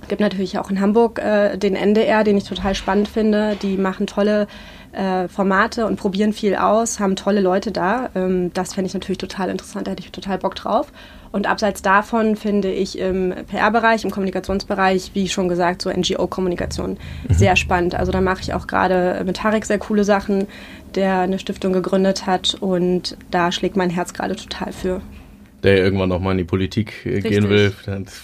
[0.08, 3.56] gibt natürlich auch in Hamburg äh, den NDR, den ich total spannend finde.
[3.62, 4.48] Die machen tolle
[4.92, 8.10] äh, Formate und probieren viel aus, haben tolle Leute da.
[8.16, 10.92] Ähm, das fände ich natürlich total interessant, da hätte ich total Bock drauf.
[11.32, 17.34] Und abseits davon finde ich im PR-Bereich, im Kommunikationsbereich, wie schon gesagt, so NGO-Kommunikation mhm.
[17.34, 17.96] sehr spannend.
[17.96, 20.48] Also da mache ich auch gerade mit Tarek sehr coole Sachen,
[20.96, 25.02] der eine Stiftung gegründet hat und da schlägt mein Herz gerade total für
[25.64, 27.32] der irgendwann nochmal in die Politik äh, Richtig.
[27.32, 27.74] gehen will.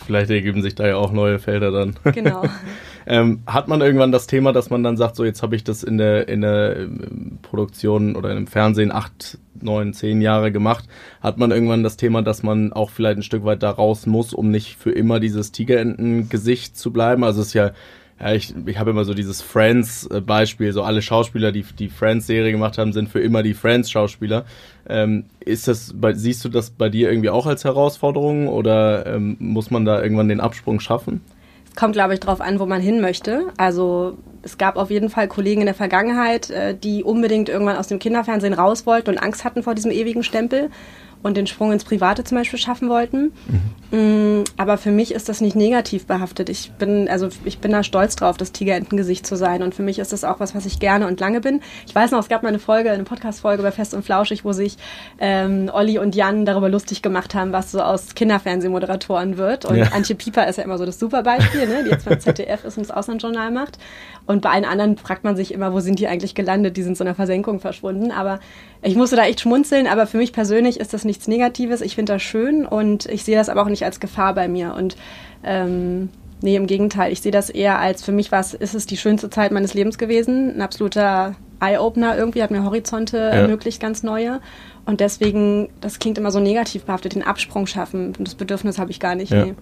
[0.05, 1.95] Vielleicht ergeben sich da ja auch neue Felder dann.
[2.13, 2.43] Genau.
[3.05, 5.83] ähm, hat man irgendwann das Thema, dass man dann sagt, so jetzt habe ich das
[5.83, 10.85] in der, in der ähm, Produktion oder im Fernsehen acht, neun, zehn Jahre gemacht,
[11.21, 14.33] hat man irgendwann das Thema, dass man auch vielleicht ein Stück weit da raus muss,
[14.33, 17.23] um nicht für immer dieses Tigerenten-Gesicht zu bleiben?
[17.23, 17.71] Also es ist ja
[18.19, 22.77] ja, ich, ich habe immer so dieses Friends-Beispiel, so alle Schauspieler, die die Friends-Serie gemacht
[22.77, 24.45] haben, sind für immer die Friends-Schauspieler.
[24.87, 29.69] Ähm, ist das, siehst du das bei dir irgendwie auch als Herausforderung oder ähm, muss
[29.69, 31.21] man da irgendwann den Absprung schaffen?
[31.75, 33.47] Kommt, glaube ich, darauf an, wo man hin möchte.
[33.57, 37.87] Also es gab auf jeden Fall Kollegen in der Vergangenheit, äh, die unbedingt irgendwann aus
[37.87, 40.69] dem Kinderfernsehen raus wollten und Angst hatten vor diesem ewigen Stempel
[41.25, 43.33] und den Sprung ins Private zum Beispiel schaffen wollten.
[43.91, 44.43] Mhm.
[44.57, 46.49] Aber für mich ist das nicht negativ behaftet.
[46.49, 49.63] Ich bin, also ich bin da stolz drauf, das Tigerentengesicht zu sein.
[49.63, 51.61] Und für mich ist das auch was, was ich gerne und lange bin.
[51.87, 54.53] Ich weiß noch, es gab mal eine Folge, eine Podcast-Folge bei Fest und Flauschig, wo
[54.53, 54.77] sich
[55.17, 59.65] ähm, Olli und Jan darüber lustig gemacht haben, was so aus Kinderfernsehmoderatoren wird.
[59.65, 59.85] Und ja.
[59.93, 61.85] Antje Pieper ist ja immer so das Superbeispiel, ne?
[61.85, 63.79] die jetzt beim ZDF ist und das Auslandsjournal macht.
[64.27, 66.77] Und bei allen anderen fragt man sich immer, wo sind die eigentlich gelandet?
[66.77, 68.11] Die sind so in der Versenkung verschwunden.
[68.11, 68.39] Aber
[68.85, 69.87] ich musste da echt schmunzeln.
[69.87, 71.81] Aber für mich persönlich ist das nichts Negatives.
[71.81, 74.75] Ich finde das schön und ich sehe das aber auch nicht als Gefahr bei mir.
[74.75, 74.95] Und
[75.43, 76.09] ähm,
[76.41, 77.11] nee, im Gegenteil.
[77.11, 79.97] Ich sehe das eher als, für mich was ist es die schönste Zeit meines Lebens
[79.97, 80.55] gewesen.
[80.55, 83.29] Ein absoluter Eye-Opener irgendwie, hat mir Horizonte ja.
[83.29, 84.39] ermöglicht, ganz neue.
[84.85, 88.13] Und deswegen, das klingt immer so negativ behaftet, den Absprung schaffen.
[88.19, 89.31] Das Bedürfnis habe ich gar nicht.
[89.31, 89.45] Ja.
[89.45, 89.55] Nee.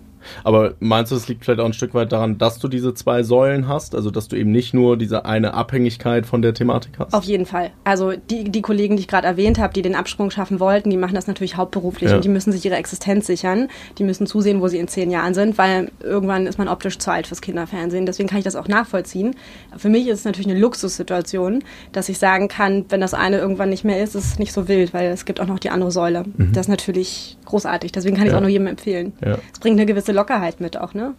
[0.44, 3.24] Aber meinst du, es liegt vielleicht auch ein Stück weit daran, dass du diese zwei
[3.24, 3.96] Säulen hast?
[3.96, 7.14] Also, dass du eben nicht nur diese eine Abhängigkeit von der Thematik hast?
[7.14, 7.72] Auf jeden Fall.
[7.84, 10.98] Also, die, die Kollegen, die ich gerade erwähnt habe, die den Absprung schaffen wollten, die
[10.98, 12.16] machen das natürlich hauptberuflich ja.
[12.16, 13.68] und die müssen sich ihre Existenz sichern.
[13.98, 17.12] Die müssen zusehen, wo sie in zehn Jahren sind, weil irgendwann ist man optisch zu
[17.12, 18.06] alt fürs Kinderfernsehen.
[18.06, 19.36] Deswegen kann ich das auch nachvollziehen.
[19.78, 23.70] Für mich ist es natürlich eine Luxussituation, dass ich sagen kann, wenn das eine irgendwann
[23.70, 25.92] nicht mehr ist, ist es nicht so wild, weil es gibt auch noch die andere
[25.92, 26.24] Säule.
[26.38, 26.54] Mhm.
[26.54, 27.92] Das ist natürlich großartig.
[27.92, 28.38] Deswegen kann ich es ja.
[28.38, 29.14] auch nur jedem empfehlen.
[29.22, 29.38] Es ja.
[29.60, 31.16] bringt eine gewisse Lockerheit mit auch, ne?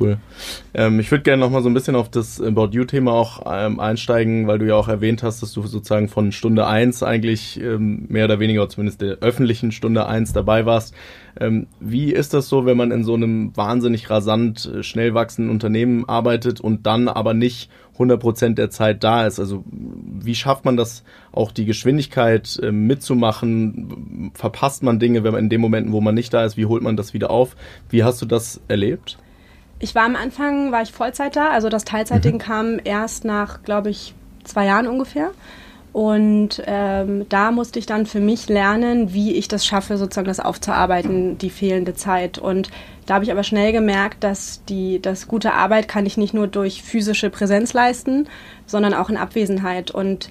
[0.00, 0.18] Cool.
[0.74, 3.80] Ähm, ich würde gerne noch mal so ein bisschen auf das About You-Thema auch ähm,
[3.80, 8.06] einsteigen, weil du ja auch erwähnt hast, dass du sozusagen von Stunde eins eigentlich ähm,
[8.08, 10.94] mehr oder weniger, zumindest der öffentlichen Stunde eins dabei warst.
[11.40, 15.50] Ähm, wie ist das so, wenn man in so einem wahnsinnig rasant äh, schnell wachsenden
[15.50, 19.40] Unternehmen arbeitet und dann aber nicht 100 Prozent der Zeit da ist?
[19.40, 24.30] Also wie schafft man das auch die Geschwindigkeit äh, mitzumachen?
[24.34, 26.82] Verpasst man Dinge, wenn man in den Momenten, wo man nicht da ist, wie holt
[26.82, 27.56] man das wieder auf?
[27.90, 29.18] Wie hast du das erlebt?
[29.80, 32.38] Ich war am Anfang, war ich Vollzeit da, also das Teilzeitding mhm.
[32.38, 34.14] kam erst nach, glaube ich,
[34.44, 35.30] zwei Jahren ungefähr.
[35.92, 40.38] Und ähm, da musste ich dann für mich lernen, wie ich das schaffe, sozusagen das
[40.38, 42.38] aufzuarbeiten, die fehlende Zeit.
[42.38, 42.70] Und
[43.06, 46.46] da habe ich aber schnell gemerkt, dass die das gute Arbeit kann ich nicht nur
[46.46, 48.28] durch physische Präsenz leisten,
[48.66, 49.90] sondern auch in Abwesenheit.
[49.90, 50.28] Und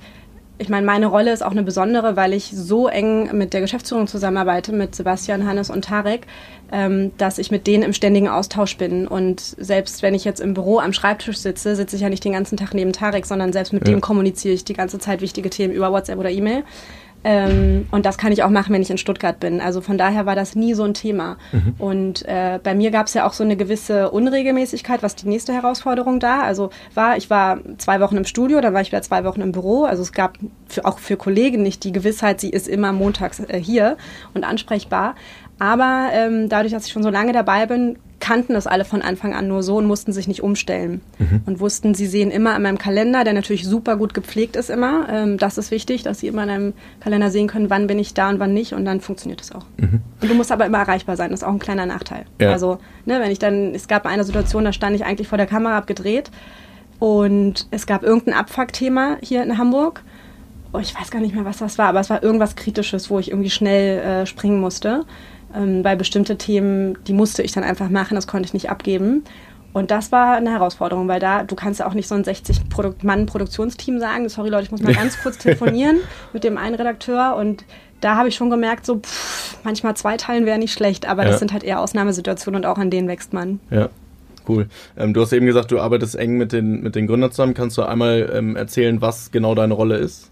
[0.60, 4.08] ich meine, meine Rolle ist auch eine besondere, weil ich so eng mit der Geschäftsführung
[4.08, 6.26] zusammenarbeite, mit Sebastian, Hannes und Tarek,
[6.72, 9.08] ähm, dass ich mit denen im ständigen Austausch bin.
[9.08, 12.34] Und selbst wenn ich jetzt im Büro am Schreibtisch sitze, sitze ich ja nicht den
[12.34, 13.94] ganzen Tag neben Tarek, sondern selbst mit ja.
[13.94, 16.64] dem kommuniziere ich die ganze Zeit wichtige Themen über WhatsApp oder E-Mail.
[17.30, 19.60] Ähm, und das kann ich auch machen, wenn ich in Stuttgart bin.
[19.60, 21.36] Also von daher war das nie so ein Thema.
[21.52, 21.76] Mhm.
[21.78, 25.52] Und äh, bei mir gab es ja auch so eine gewisse Unregelmäßigkeit, was die nächste
[25.52, 26.40] Herausforderung da.
[26.40, 29.52] Also war, ich war zwei Wochen im Studio, dann war ich wieder zwei Wochen im
[29.52, 29.84] Büro.
[29.84, 30.38] Also es gab
[30.70, 33.98] für, auch für Kollegen nicht die Gewissheit, sie ist immer montags äh, hier
[34.34, 35.16] und ansprechbar.
[35.60, 39.34] Aber ähm, dadurch, dass ich schon so lange dabei bin, kannten das alle von Anfang
[39.34, 41.02] an nur so und mussten sich nicht umstellen.
[41.20, 41.42] Mhm.
[41.46, 45.08] Und wussten, sie sehen immer in meinem Kalender, der natürlich super gut gepflegt ist immer.
[45.10, 48.14] Ähm, das ist wichtig, dass sie immer in einem Kalender sehen können, wann bin ich
[48.14, 48.74] da und wann nicht.
[48.74, 49.66] Und dann funktioniert das auch.
[49.78, 50.02] Mhm.
[50.22, 51.30] Und du musst aber immer erreichbar sein.
[51.30, 52.26] Das ist auch ein kleiner Nachteil.
[52.42, 52.52] Ja.
[52.52, 55.48] Also, ne, wenn ich dann, es gab eine Situation, da stand ich eigentlich vor der
[55.48, 56.32] Kamera abgedreht
[57.00, 60.04] und es gab irgendein Abfuckthema hier in Hamburg.
[60.74, 63.20] Oh, ich weiß gar nicht mehr, was das war, aber es war irgendwas Kritisches, wo
[63.20, 65.06] ich irgendwie schnell äh, springen musste
[65.56, 69.24] ähm, weil bestimmte Themen, die musste ich dann einfach machen, das konnte ich nicht abgeben.
[69.74, 74.00] Und das war eine Herausforderung, weil da, du kannst ja auch nicht so ein 60-Mann-Produktionsteam
[74.00, 75.98] sagen, sorry Leute, ich muss mal ganz kurz telefonieren
[76.34, 77.64] mit dem einen Redakteur und
[78.02, 81.30] da habe ich schon gemerkt, so pff, manchmal zweiteilen wäre nicht schlecht, aber ja.
[81.30, 83.60] das sind halt eher Ausnahmesituationen und auch an denen wächst man.
[83.70, 83.90] Ja.
[84.48, 84.68] Cool.
[84.96, 87.54] Ähm, du hast eben gesagt, du arbeitest eng mit den, mit den Gründern zusammen.
[87.54, 90.32] Kannst du einmal ähm, erzählen, was genau deine Rolle ist?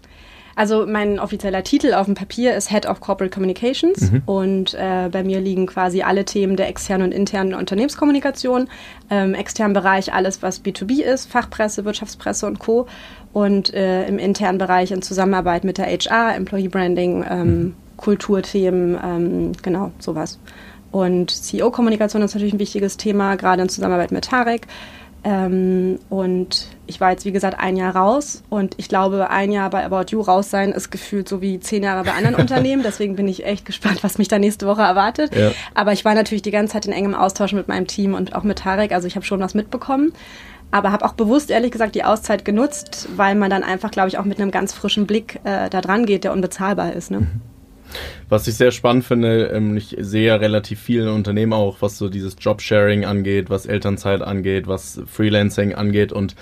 [0.56, 4.22] Also mein offizieller Titel auf dem Papier ist Head of Corporate Communications mhm.
[4.24, 8.62] und äh, bei mir liegen quasi alle Themen der externen und internen Unternehmenskommunikation.
[8.62, 8.68] Im
[9.10, 12.86] ähm, externen Bereich alles, was B2B ist, Fachpresse, Wirtschaftspresse und Co.
[13.34, 17.74] Und äh, im internen Bereich in Zusammenarbeit mit der HR, Employee Branding, ähm, mhm.
[17.98, 20.38] Kulturthemen, ähm, genau, sowas.
[20.90, 24.66] Und CEO-Kommunikation ist natürlich ein wichtiges Thema, gerade in Zusammenarbeit mit Tarek.
[25.22, 29.70] Ähm, und ich war jetzt, wie gesagt, ein Jahr raus und ich glaube, ein Jahr
[29.70, 32.82] bei About You raus sein ist gefühlt so wie zehn Jahre bei anderen Unternehmen.
[32.82, 35.34] Deswegen bin ich echt gespannt, was mich da nächste Woche erwartet.
[35.34, 35.52] Ja.
[35.74, 38.42] Aber ich war natürlich die ganze Zeit in engem Austausch mit meinem Team und auch
[38.42, 38.92] mit Tarek.
[38.92, 40.12] Also ich habe schon was mitbekommen.
[40.72, 44.18] Aber habe auch bewusst, ehrlich gesagt, die Auszeit genutzt, weil man dann einfach, glaube ich,
[44.18, 47.10] auch mit einem ganz frischen Blick äh, da dran geht, der unbezahlbar ist.
[47.10, 47.20] Ne?
[47.20, 47.40] Mhm.
[48.28, 52.08] Was ich sehr spannend finde, ähm, ich sehe ja relativ viele Unternehmen auch, was so
[52.08, 56.34] dieses Jobsharing angeht, was Elternzeit angeht, was Freelancing angeht und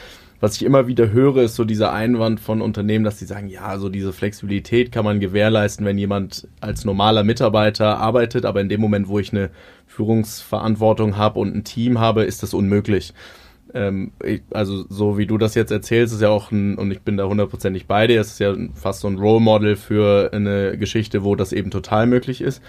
[0.45, 3.79] was ich immer wieder höre, ist so dieser Einwand von Unternehmen, dass sie sagen, ja,
[3.79, 8.83] so diese Flexibilität kann man gewährleisten, wenn jemand als normaler Mitarbeiter arbeitet, aber in dem
[8.83, 9.49] Moment, wo ich eine
[9.87, 13.15] Führungsverantwortung habe und ein Team habe, ist das unmöglich
[13.75, 17.01] ähm, ich, also so wie du das jetzt erzählst, ist ja auch ein, und ich
[17.01, 20.79] bin da hundertprozentig bei dir, es ist ja fast so ein Role Model für eine
[20.79, 22.63] Geschichte, wo das eben total möglich ist.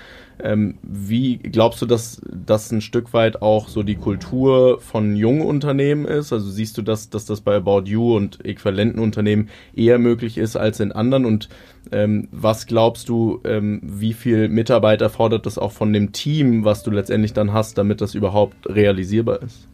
[0.44, 5.44] Ähm, wie glaubst du, dass das ein Stück weit auch so die Kultur von jungen
[5.44, 6.34] Unternehmen ist?
[6.34, 10.56] Also siehst du, dass, dass das bei About You und äquivalenten Unternehmen eher möglich ist
[10.56, 11.26] als in anderen?
[11.26, 11.50] Und
[11.92, 16.82] ähm, was glaubst du, ähm, wie viel Mitarbeiter fordert das auch von dem Team, was
[16.82, 19.68] du letztendlich dann hast, damit das überhaupt realisierbar ist?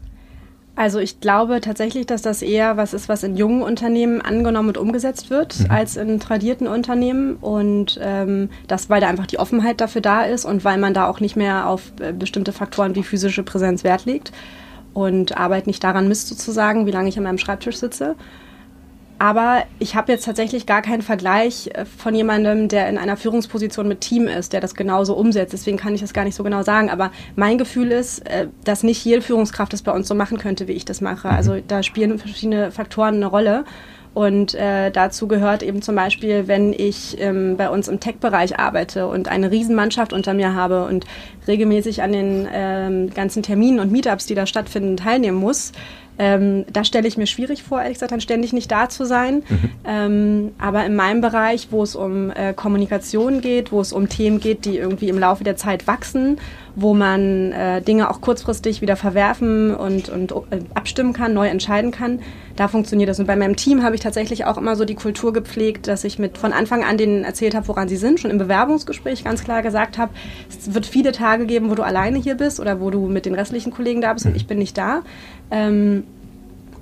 [0.81, 4.79] Also ich glaube tatsächlich, dass das eher was ist, was in jungen Unternehmen angenommen und
[4.79, 5.69] umgesetzt wird, mhm.
[5.69, 7.35] als in tradierten Unternehmen.
[7.35, 11.07] Und ähm, das, weil da einfach die Offenheit dafür da ist und weil man da
[11.07, 14.31] auch nicht mehr auf äh, bestimmte Faktoren wie physische Präsenz Wert legt
[14.95, 18.15] und Arbeit nicht daran misst sozusagen, wie lange ich an meinem Schreibtisch sitze.
[19.21, 23.87] Aber ich habe jetzt tatsächlich gar keinen Vergleich äh, von jemandem, der in einer Führungsposition
[23.87, 25.53] mit Team ist, der das genauso umsetzt.
[25.53, 26.89] Deswegen kann ich das gar nicht so genau sagen.
[26.89, 30.67] Aber mein Gefühl ist, äh, dass nicht jede Führungskraft das bei uns so machen könnte,
[30.67, 31.27] wie ich das mache.
[31.27, 31.35] Mhm.
[31.35, 33.63] Also da spielen verschiedene Faktoren eine Rolle.
[34.15, 39.05] Und äh, dazu gehört eben zum Beispiel, wenn ich ähm, bei uns im Tech-Bereich arbeite
[39.07, 41.05] und eine Riesenmannschaft unter mir habe und
[41.47, 45.73] regelmäßig an den ähm, ganzen Terminen und Meetups, die da stattfinden, teilnehmen muss,
[46.21, 49.41] ähm, da stelle ich mir schwierig vor, ehrlich gesagt, dann ständig nicht da zu sein.
[49.49, 49.69] Mhm.
[49.83, 54.39] Ähm, aber in meinem Bereich, wo es um äh, Kommunikation geht, wo es um Themen
[54.39, 56.37] geht, die irgendwie im Laufe der Zeit wachsen,
[56.75, 61.91] wo man äh, Dinge auch kurzfristig wieder verwerfen und, und äh, abstimmen kann, neu entscheiden
[61.91, 62.19] kann,
[62.55, 63.19] da funktioniert das.
[63.19, 66.19] Und bei meinem Team habe ich tatsächlich auch immer so die Kultur gepflegt, dass ich
[66.19, 69.61] mit von Anfang an denen erzählt habe, woran sie sind, schon im Bewerbungsgespräch ganz klar
[69.61, 70.11] gesagt habe,
[70.49, 73.35] es wird viele Tage geben, wo du alleine hier bist oder wo du mit den
[73.35, 74.37] restlichen Kollegen da bist und mhm.
[74.37, 75.01] ich bin nicht da.
[75.49, 76.03] Ähm,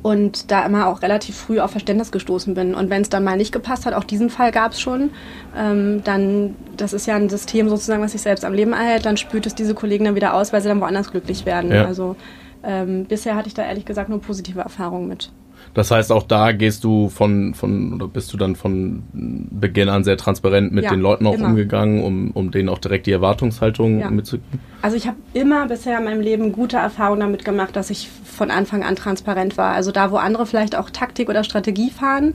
[0.02, 2.74] und da immer auch relativ früh auf Verständnis gestoßen bin.
[2.74, 5.12] Und wenn es dann mal nicht gepasst hat, auch diesen Fall gab es schon,
[5.58, 9.18] ähm, dann, das ist ja ein System sozusagen, was sich selbst am Leben erhält, dann
[9.18, 11.72] spült es diese Kollegen dann wieder aus, weil sie dann woanders glücklich werden.
[11.72, 11.86] Ja.
[11.86, 12.16] Also
[12.64, 15.32] ähm, bisher hatte ich da ehrlich gesagt nur positive Erfahrungen mit.
[15.74, 20.04] Das heißt, auch da gehst du von, von oder bist du dann von Beginn an
[20.04, 21.48] sehr transparent mit ja, den Leuten auch immer.
[21.48, 24.10] umgegangen, um, um denen auch direkt die Erwartungshaltung ja.
[24.10, 24.60] mitzugeben?
[24.82, 28.52] Also ich habe immer bisher in meinem Leben gute Erfahrungen damit gemacht, dass ich von
[28.52, 29.74] Anfang an transparent war.
[29.74, 32.34] Also da, wo andere vielleicht auch Taktik oder Strategie fahren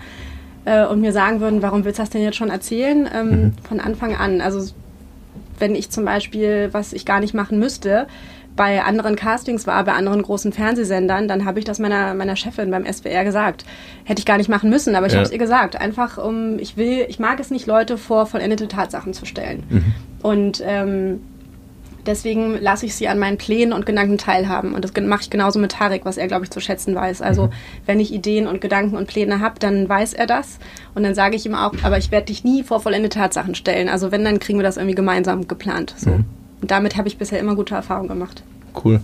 [0.65, 3.09] äh, und mir sagen würden, warum willst du das denn jetzt schon erzählen?
[3.13, 3.53] Ähm, mhm.
[3.67, 4.41] Von Anfang an.
[4.41, 4.73] Also
[5.59, 8.07] wenn ich zum Beispiel, was ich gar nicht machen müsste,
[8.57, 12.71] bei anderen Castings war, bei anderen großen Fernsehsendern, dann habe ich das meiner, meiner Chefin
[12.71, 13.65] beim SWR gesagt.
[14.05, 15.19] Hätte ich gar nicht machen müssen, aber ich ja.
[15.19, 15.77] habe es ihr gesagt.
[15.81, 19.65] Einfach, um, ich will, ich mag es nicht, Leute vor vollendete Tatsachen zu stellen.
[19.69, 19.95] Mhm.
[20.23, 21.21] Und ähm,
[22.07, 24.75] deswegen lasse ich sie an meinen Plänen und Gedanken teilhaben.
[24.75, 27.23] Und das mache ich genauso mit Tarek, was er, glaube ich, zu schätzen weiß.
[27.23, 27.53] Also, mhm.
[27.87, 30.59] wenn ich Ideen und Gedanken und Pläne habe, dann weiß er das.
[30.95, 33.89] Und dann sage ich ihm auch, aber ich werde dich nie vor vollendete Tatsachen stellen.
[33.89, 35.95] Also, wenn, dann kriegen wir das irgendwie gemeinsam geplant.
[35.97, 36.11] So.
[36.11, 36.25] Mhm.
[36.61, 38.43] Und damit habe ich bisher immer gute Erfahrungen gemacht.
[38.83, 39.01] Cool.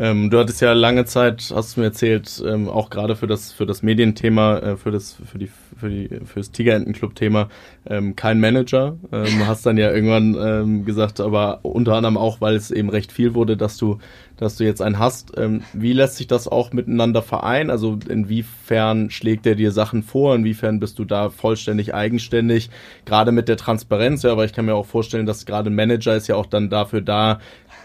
[0.00, 3.52] Ähm, du hattest ja lange Zeit, hast du mir erzählt, ähm, auch gerade für das
[3.52, 7.48] für das Medienthema, äh, für das für die für die fürs Tigerentenclub-Thema
[7.88, 8.96] ähm, kein Manager.
[9.12, 13.10] Ähm, hast dann ja irgendwann ähm, gesagt, aber unter anderem auch, weil es eben recht
[13.10, 13.98] viel wurde, dass du
[14.38, 15.32] dass du jetzt einen hast.
[15.36, 17.70] Ähm, wie lässt sich das auch miteinander vereinen?
[17.70, 20.34] Also inwiefern schlägt er dir Sachen vor?
[20.34, 22.70] Inwiefern bist du da vollständig eigenständig?
[23.04, 26.14] Gerade mit der Transparenz, ja, aber ich kann mir auch vorstellen, dass gerade ein Manager
[26.14, 27.40] ist ja auch dann dafür da,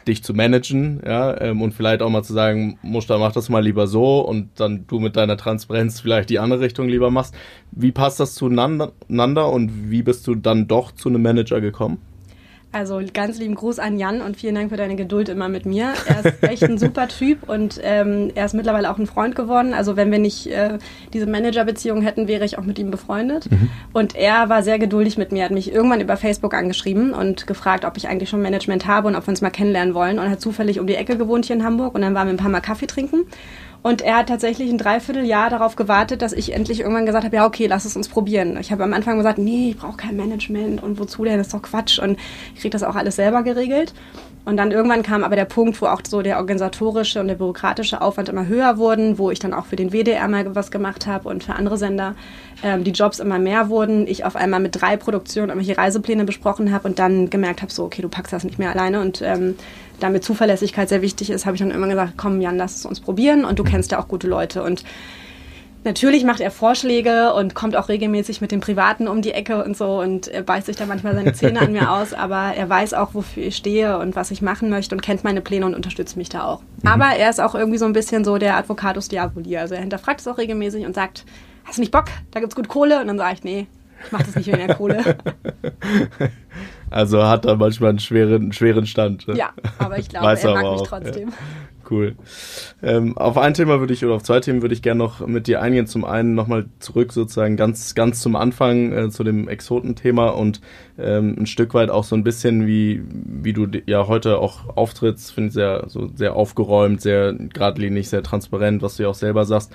[0.08, 3.64] dich zu managen, ja, ähm, und vielleicht auch mal zu sagen, Muster, mach das mal
[3.64, 7.36] lieber so und dann du mit deiner Transparenz vielleicht die andere Richtung lieber machst.
[7.72, 8.92] Wie passt das zueinander
[9.52, 12.00] und wie bist du dann doch zu einem Manager gekommen?
[12.74, 15.94] Also ganz lieben Gruß an Jan und vielen Dank für deine Geduld immer mit mir.
[16.08, 19.76] Er ist echt ein super Typ und ähm, er ist mittlerweile auch ein Freund geworden.
[19.76, 20.80] Also wenn wir nicht äh,
[21.14, 23.52] diese Managerbeziehung hätten, wäre ich auch mit ihm befreundet.
[23.52, 23.70] Mhm.
[23.94, 27.46] Und er war sehr geduldig mit mir, Er hat mich irgendwann über Facebook angeschrieben und
[27.46, 30.28] gefragt, ob ich eigentlich schon Management habe und ob wir uns mal kennenlernen wollen und
[30.28, 32.50] hat zufällig um die Ecke gewohnt hier in Hamburg und dann waren wir ein paar
[32.50, 33.26] Mal Kaffee trinken.
[33.84, 37.46] Und er hat tatsächlich ein Dreivierteljahr darauf gewartet, dass ich endlich irgendwann gesagt habe, ja,
[37.46, 38.58] okay, lass es uns probieren.
[38.58, 41.54] Ich habe am Anfang gesagt, nee, ich brauche kein Management und wozu denn, das ist
[41.54, 42.18] doch Quatsch und
[42.56, 43.94] ich kriege das auch alles selber geregelt.
[44.46, 48.02] Und dann irgendwann kam aber der Punkt, wo auch so der organisatorische und der bürokratische
[48.02, 51.30] Aufwand immer höher wurden, wo ich dann auch für den WDR mal was gemacht habe
[51.30, 52.16] und für andere Sender
[52.62, 54.06] ähm, die Jobs immer mehr wurden.
[54.06, 57.86] Ich auf einmal mit drei Produktionen irgendwelche Reisepläne besprochen habe und dann gemerkt habe, so,
[57.86, 59.56] okay, du packst das nicht mehr alleine und ähm,
[60.04, 63.00] damit Zuverlässigkeit sehr wichtig ist, habe ich dann immer gesagt, komm Jan, lass es uns
[63.00, 64.84] probieren und du kennst ja auch gute Leute und
[65.86, 69.76] Natürlich macht er Vorschläge und kommt auch regelmäßig mit dem Privaten um die Ecke und
[69.76, 72.94] so und er beißt sich da manchmal seine Zähne an mir aus, aber er weiß
[72.94, 76.16] auch, wofür ich stehe und was ich machen möchte und kennt meine Pläne und unterstützt
[76.16, 76.62] mich da auch.
[76.62, 76.88] Mhm.
[76.88, 79.58] Aber er ist auch irgendwie so ein bisschen so der Advocatus Diaboli.
[79.58, 81.26] Also er hinterfragt es auch regelmäßig und sagt,
[81.66, 82.06] hast du nicht Bock?
[82.32, 83.02] Da gibt's gut Kohle.
[83.02, 83.68] Und dann sage ich, nee,
[84.06, 85.04] ich mach das nicht wegen der Kohle.
[86.94, 89.28] Also hat er manchmal einen schweren, schweren Stand.
[89.28, 89.36] Ne?
[89.36, 91.30] Ja, aber ich glaube, er mag mich auch, trotzdem.
[91.30, 91.36] Ja.
[91.90, 92.16] Cool.
[92.82, 95.48] Ähm, auf ein Thema würde ich, oder auf zwei Themen würde ich gerne noch mit
[95.48, 95.86] dir eingehen.
[95.88, 100.62] Zum einen nochmal zurück sozusagen ganz, ganz zum Anfang äh, zu dem Exotenthema und
[100.98, 105.34] ähm, ein Stück weit auch so ein bisschen wie, wie du ja heute auch auftrittst,
[105.34, 109.46] finde ich sehr, so sehr aufgeräumt, sehr geradlinig, sehr transparent, was du ja auch selber
[109.46, 109.74] sagst.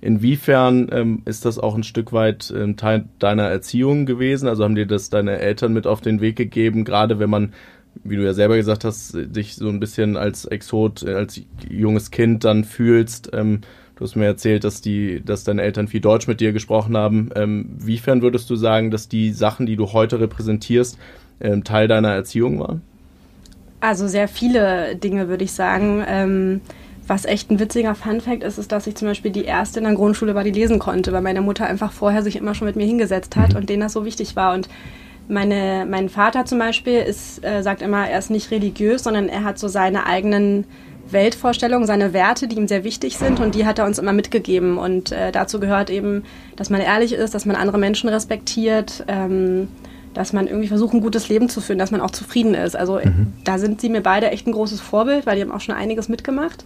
[0.00, 4.48] Inwiefern ähm, ist das auch ein Stück weit ähm, Teil deiner Erziehung gewesen?
[4.48, 7.52] Also haben dir das deine Eltern mit auf den Weg gegeben, gerade wenn man
[8.04, 12.10] wie du ja selber gesagt hast, dich so ein bisschen als Exot, äh, als junges
[12.10, 13.30] Kind dann fühlst.
[13.32, 13.60] Ähm,
[13.96, 17.30] du hast mir erzählt, dass die, dass deine Eltern viel Deutsch mit dir gesprochen haben.
[17.34, 20.98] Ähm, wiefern würdest du sagen, dass die Sachen, die du heute repräsentierst,
[21.40, 22.82] ähm, Teil deiner Erziehung waren?
[23.80, 26.02] Also sehr viele Dinge, würde ich sagen.
[26.06, 26.60] Ähm,
[27.08, 29.94] was echt ein witziger Funfact ist, ist, dass ich zum Beispiel die erste in der
[29.94, 32.86] Grundschule war, die lesen konnte, weil meine Mutter einfach vorher sich immer schon mit mir
[32.86, 33.56] hingesetzt hat mhm.
[33.56, 34.54] und denen das so wichtig war.
[34.54, 34.68] Und
[35.28, 39.44] meine, mein Vater zum Beispiel ist, äh, sagt immer, er ist nicht religiös, sondern er
[39.44, 40.64] hat so seine eigenen
[41.10, 44.76] Weltvorstellungen, seine Werte, die ihm sehr wichtig sind und die hat er uns immer mitgegeben.
[44.76, 46.24] Und äh, dazu gehört eben,
[46.56, 49.68] dass man ehrlich ist, dass man andere Menschen respektiert, ähm,
[50.14, 52.76] dass man irgendwie versucht, ein gutes Leben zu führen, dass man auch zufrieden ist.
[52.76, 53.32] Also mhm.
[53.44, 56.08] da sind sie mir beide echt ein großes Vorbild, weil die haben auch schon einiges
[56.08, 56.64] mitgemacht.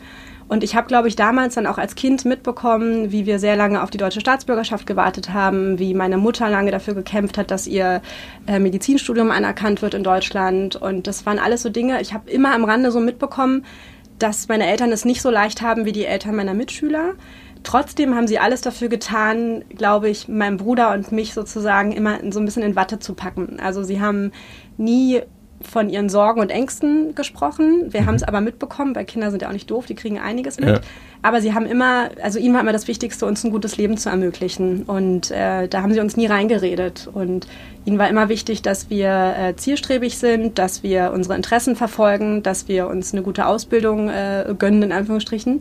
[0.52, 3.82] Und ich habe, glaube ich, damals dann auch als Kind mitbekommen, wie wir sehr lange
[3.82, 8.02] auf die deutsche Staatsbürgerschaft gewartet haben, wie meine Mutter lange dafür gekämpft hat, dass ihr
[8.46, 10.76] äh, Medizinstudium anerkannt wird in Deutschland.
[10.76, 13.64] Und das waren alles so Dinge, ich habe immer am Rande so mitbekommen,
[14.18, 17.14] dass meine Eltern es nicht so leicht haben wie die Eltern meiner Mitschüler.
[17.62, 22.40] Trotzdem haben sie alles dafür getan, glaube ich, meinem Bruder und mich sozusagen immer so
[22.40, 23.58] ein bisschen in Watte zu packen.
[23.58, 24.32] Also sie haben
[24.76, 25.22] nie
[25.62, 27.92] von ihren Sorgen und Ängsten gesprochen.
[27.92, 28.07] Wir mhm.
[28.07, 30.68] haben es aber mitbekommen, weil Kinder sind ja auch nicht doof, die kriegen einiges mit.
[30.68, 30.81] Ja.
[31.22, 34.09] Aber sie haben immer, also ihnen war immer das Wichtigste, uns ein gutes Leben zu
[34.09, 34.83] ermöglichen.
[34.83, 37.09] Und äh, da haben sie uns nie reingeredet.
[37.12, 37.46] Und
[37.85, 42.66] ihnen war immer wichtig, dass wir äh, zielstrebig sind, dass wir unsere Interessen verfolgen, dass
[42.66, 45.61] wir uns eine gute Ausbildung äh, gönnen, in Anführungsstrichen.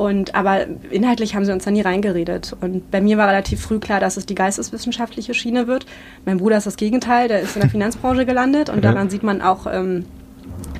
[0.00, 2.56] Und, aber inhaltlich haben sie uns da nie reingeredet.
[2.62, 5.84] Und bei mir war relativ früh klar, dass es die geisteswissenschaftliche Schiene wird.
[6.24, 8.70] Mein Bruder ist das Gegenteil, der ist in der Finanzbranche gelandet.
[8.70, 10.06] Und daran sieht man auch, ähm,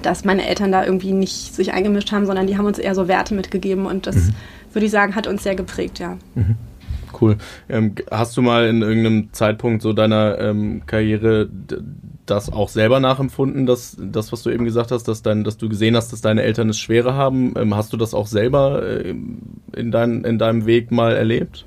[0.00, 3.09] dass meine Eltern da irgendwie nicht sich eingemischt haben, sondern die haben uns eher so
[3.09, 3.85] Werte mitgegeben.
[3.85, 4.35] Und das, mhm.
[4.72, 6.16] würde ich sagen, hat uns sehr geprägt, ja.
[6.35, 6.56] Mhm.
[7.20, 7.37] Cool.
[7.68, 11.46] Ähm, hast du mal in irgendeinem Zeitpunkt so deiner ähm, Karriere
[12.31, 15.69] das auch selber nachempfunden, dass das, was du eben gesagt hast, dass, dein, dass du
[15.69, 17.55] gesehen hast, dass deine Eltern es schwerer haben?
[17.57, 19.14] Ähm, hast du das auch selber äh,
[19.77, 21.66] in, dein, in deinem Weg mal erlebt?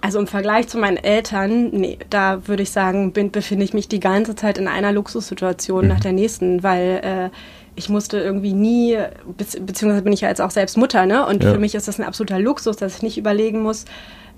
[0.00, 3.86] Also im Vergleich zu meinen Eltern, nee, da würde ich sagen, bin, befinde ich mich
[3.86, 5.88] die ganze Zeit in einer Luxussituation mhm.
[5.88, 7.36] nach der nächsten, weil äh,
[7.76, 8.98] ich musste irgendwie nie,
[9.36, 11.24] beziehungsweise bin ich ja jetzt auch selbst Mutter, ne?
[11.24, 11.52] Und ja.
[11.52, 13.84] für mich ist das ein absoluter Luxus, dass ich nicht überlegen muss,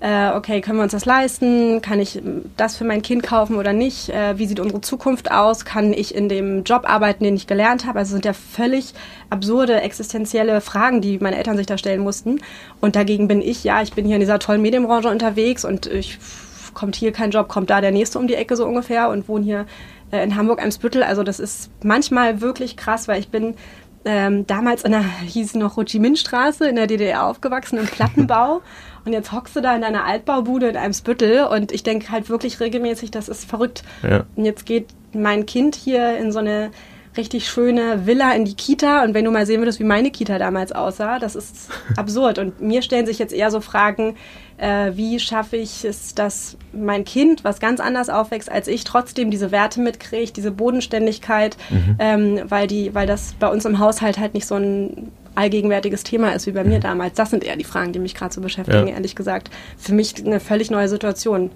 [0.01, 1.81] äh, okay, können wir uns das leisten?
[1.81, 2.21] Kann ich
[2.57, 4.09] das für mein Kind kaufen oder nicht?
[4.09, 5.63] Äh, wie sieht unsere Zukunft aus?
[5.63, 7.99] Kann ich in dem Job arbeiten, den ich gelernt habe?
[7.99, 8.93] Also sind ja völlig
[9.29, 12.41] absurde existenzielle Fragen, die meine Eltern sich da stellen mussten.
[12.81, 16.19] Und dagegen bin ich, ja, ich bin hier in dieser tollen Medienbranche unterwegs und ich
[16.73, 19.45] kommt hier kein Job, kommt da der nächste um die Ecke so ungefähr und wohne
[19.45, 19.65] hier
[20.11, 21.03] äh, in Hamburg-Eimsbüttel.
[21.03, 23.55] Also das ist manchmal wirklich krass, weil ich bin
[24.03, 27.87] ähm, damals in der, hieß noch Ho Chi Minh Straße in der DDR aufgewachsen, im
[27.87, 28.61] Plattenbau.
[29.05, 32.29] Und jetzt hockst du da in deiner Altbaubude in einem Spüttel und ich denke halt
[32.29, 33.83] wirklich regelmäßig, das ist verrückt.
[34.03, 34.25] Ja.
[34.35, 36.71] Und jetzt geht mein Kind hier in so eine
[37.17, 40.37] richtig schöne Villa in die Kita und wenn du mal sehen würdest, wie meine Kita
[40.37, 42.39] damals aussah, das ist absurd.
[42.39, 44.15] Und mir stellen sich jetzt eher so Fragen,
[44.57, 49.31] äh, wie schaffe ich es, dass mein Kind, was ganz anders aufwächst als ich, trotzdem
[49.31, 51.95] diese Werte mitkriegt, diese Bodenständigkeit, mhm.
[51.99, 56.31] ähm, weil, die, weil das bei uns im Haushalt halt nicht so ein allgegenwärtiges Thema
[56.33, 56.83] ist wie bei mir mhm.
[56.83, 57.15] damals.
[57.15, 58.93] Das sind eher die Fragen, die mich gerade so beschäftigen, ja.
[58.93, 59.49] ehrlich gesagt.
[59.77, 61.51] Für mich eine völlig neue Situation.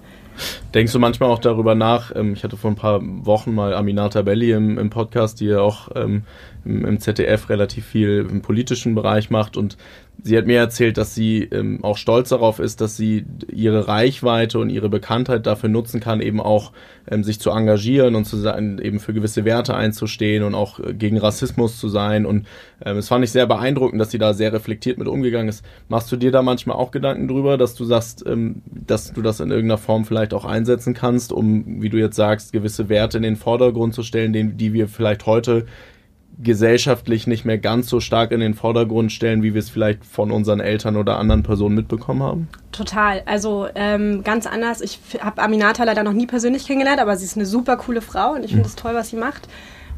[0.74, 2.14] Denkst du manchmal auch darüber nach?
[2.14, 5.60] Ähm, ich hatte vor ein paar Wochen mal Aminata Belli im, im Podcast, die ja
[5.60, 6.22] auch ähm,
[6.64, 9.76] im, im, ZDF relativ viel im politischen Bereich macht und
[10.22, 14.58] sie hat mir erzählt, dass sie ähm, auch stolz darauf ist, dass sie ihre Reichweite
[14.58, 16.72] und ihre Bekanntheit dafür nutzen kann, eben auch
[17.10, 20.94] ähm, sich zu engagieren und zu sein, eben für gewisse Werte einzustehen und auch äh,
[20.94, 22.26] gegen Rassismus zu sein.
[22.26, 22.46] Und
[22.84, 25.64] ähm, es fand ich sehr beeindruckend, dass sie da sehr reflektiert mit umgegangen ist.
[25.88, 29.40] Machst du dir da manchmal auch Gedanken drüber, dass du sagst, ähm, dass du das
[29.40, 33.22] in irgendeiner Form vielleicht auch einsetzen kannst, um, wie du jetzt sagst, gewisse Werte in
[33.22, 35.66] den Vordergrund zu stellen, den, die wir vielleicht heute
[36.42, 40.30] gesellschaftlich nicht mehr ganz so stark in den Vordergrund stellen, wie wir es vielleicht von
[40.30, 42.48] unseren Eltern oder anderen Personen mitbekommen haben?
[42.72, 43.22] Total.
[43.26, 44.80] Also ähm, ganz anders.
[44.80, 48.32] Ich habe Aminata leider noch nie persönlich kennengelernt, aber sie ist eine super coole Frau
[48.32, 48.80] und ich finde es mhm.
[48.80, 49.48] toll, was sie macht.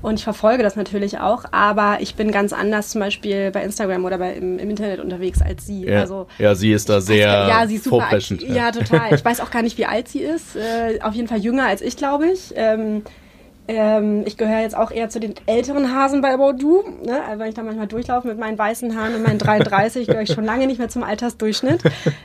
[0.02, 4.04] Und ich verfolge das natürlich auch, aber ich bin ganz anders zum Beispiel bei Instagram
[4.04, 5.86] oder bei, im, im Internet unterwegs als sie.
[5.86, 8.54] Ja, also, ja sie ist da sehr ja, sie ist super, ja.
[8.54, 9.14] ja, total.
[9.14, 10.56] Ich weiß auch gar nicht, wie alt sie ist.
[10.56, 12.52] Äh, auf jeden Fall jünger als ich, glaube ich.
[12.56, 13.02] Ähm,
[13.74, 16.82] ähm, ich gehöre jetzt auch eher zu den älteren Hasen bei You.
[17.04, 17.22] Ne?
[17.26, 20.32] Also wenn ich da manchmal durchlaufe mit meinen weißen Haaren und meinen 33, gehöre ich
[20.32, 21.82] schon lange nicht mehr zum Altersdurchschnitt.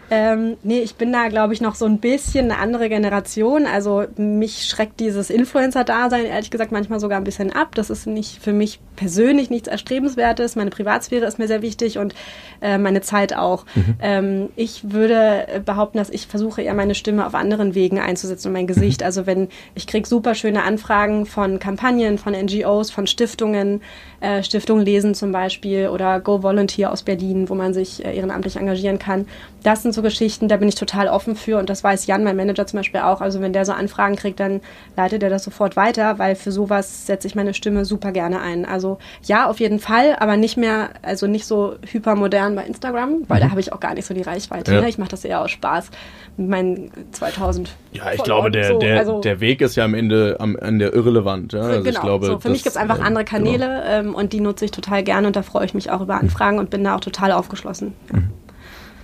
[0.09, 3.65] Ähm, nee, ich bin da, glaube ich, noch so ein bisschen eine andere Generation.
[3.65, 7.75] Also mich schreckt dieses Influencer-Dasein ehrlich gesagt manchmal sogar ein bisschen ab.
[7.75, 10.55] Das ist nicht für mich persönlich nichts Erstrebenswertes.
[10.55, 12.15] Meine Privatsphäre ist mir sehr wichtig und
[12.61, 13.65] äh, meine Zeit auch.
[13.75, 13.95] Mhm.
[14.01, 18.53] Ähm, ich würde behaupten, dass ich versuche eher meine Stimme auf anderen Wegen einzusetzen und
[18.53, 19.01] mein Gesicht.
[19.01, 19.05] Mhm.
[19.05, 23.81] Also wenn ich kriege super schöne Anfragen von Kampagnen, von NGOs, von Stiftungen,
[24.19, 28.55] äh, Stiftung Lesen zum Beispiel oder Go Volunteer aus Berlin, wo man sich äh, ehrenamtlich
[28.55, 29.27] engagieren kann.
[29.63, 32.35] Das sind so Geschichten, da bin ich total offen für und das weiß Jan, mein
[32.35, 33.21] Manager zum Beispiel auch.
[33.21, 34.61] Also wenn der so Anfragen kriegt, dann
[34.95, 38.65] leitet er das sofort weiter, weil für sowas setze ich meine Stimme super gerne ein.
[38.65, 43.37] Also ja, auf jeden Fall, aber nicht mehr, also nicht so hypermodern bei Instagram, weil
[43.37, 43.43] mhm.
[43.43, 44.73] da habe ich auch gar nicht so die Reichweite.
[44.73, 44.81] Ja.
[44.81, 44.89] Ne?
[44.89, 45.91] Ich mache das eher aus Spaß
[46.37, 47.75] mit meinen 2000.
[47.91, 48.79] Ja, ich glaube, der, so.
[48.79, 51.53] der, also, der Weg ist ja am Ende am Ende irrelevant.
[51.53, 51.61] Ja?
[51.61, 52.39] Also genau, ich glaube, so.
[52.39, 53.37] für mich gibt es einfach andere genau.
[53.37, 53.65] Kanäle.
[53.65, 56.15] Genau ähm, und die nutze ich total gerne und da freue ich mich auch über
[56.15, 57.93] Anfragen und bin da auch total aufgeschlossen.
[58.11, 58.29] Mhm.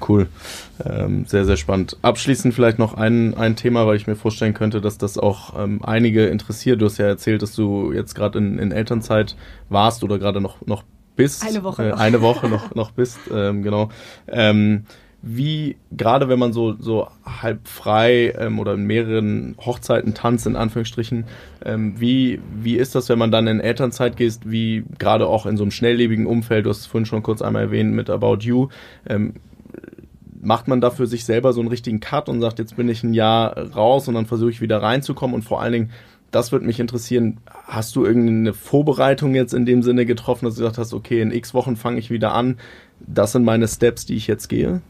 [0.07, 0.27] Cool.
[0.85, 1.97] Ähm, sehr, sehr spannend.
[2.01, 5.79] Abschließend vielleicht noch ein, ein Thema, weil ich mir vorstellen könnte, dass das auch ähm,
[5.81, 6.81] einige interessiert.
[6.81, 9.37] Du hast ja erzählt, dass du jetzt gerade in, in Elternzeit
[9.69, 10.83] warst oder gerade noch, noch
[11.15, 11.45] bist.
[11.47, 11.89] Eine Woche.
[11.89, 13.89] Äh, eine Woche noch, noch bist, ähm, genau.
[14.27, 14.85] Ähm,
[15.25, 20.57] wie, gerade wenn man so, so halb frei ähm, oder in mehreren Hochzeiten tanzt, in
[20.57, 21.23] Anführungsstrichen,
[21.63, 25.55] ähm, wie, wie ist das, wenn man dann in Elternzeit geht, wie gerade auch in
[25.55, 28.67] so einem schnelllebigen Umfeld, du hast es vorhin schon kurz einmal erwähnt mit About You,
[29.07, 29.35] ähm,
[30.41, 33.13] macht man dafür sich selber so einen richtigen Cut und sagt, jetzt bin ich ein
[33.13, 35.91] Jahr raus und dann versuche ich wieder reinzukommen und vor allen Dingen,
[36.31, 40.61] das würde mich interessieren, hast du irgendeine Vorbereitung jetzt in dem Sinne getroffen, dass du
[40.61, 42.57] gesagt hast, okay, in x Wochen fange ich wieder an,
[42.99, 44.81] das sind meine Steps, die ich jetzt gehe?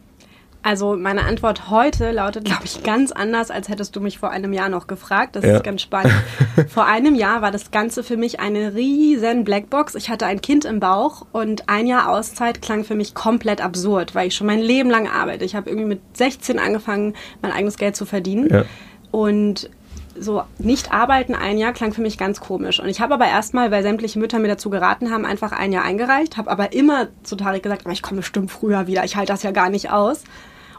[0.64, 4.54] Also meine Antwort heute lautet, glaube ich, ganz anders, als hättest du mich vor einem
[4.54, 5.36] Jahr noch gefragt.
[5.36, 5.58] Das ja.
[5.58, 6.14] ist ganz spannend.
[6.70, 9.96] vor einem Jahr war das Ganze für mich eine riesen Blackbox.
[9.96, 14.16] Ich hatte ein Kind im Bauch und ein Jahr Auszeit klang für mich komplett absurd,
[14.16, 15.44] weil ich schon mein Leben lang arbeite.
[15.44, 18.48] Ich habe irgendwie mit 16 angefangen, mein eigenes Geld zu verdienen.
[18.50, 18.64] Ja.
[19.12, 19.70] Und
[20.18, 22.80] so nicht arbeiten ein Jahr klang für mich ganz komisch.
[22.80, 25.84] Und ich habe aber erstmal, weil sämtliche Mütter mir dazu geraten haben, einfach ein Jahr
[25.84, 29.34] eingereicht, habe aber immer zu Tarek gesagt, aber ich komme bestimmt früher wieder, ich halte
[29.34, 30.24] das ja gar nicht aus.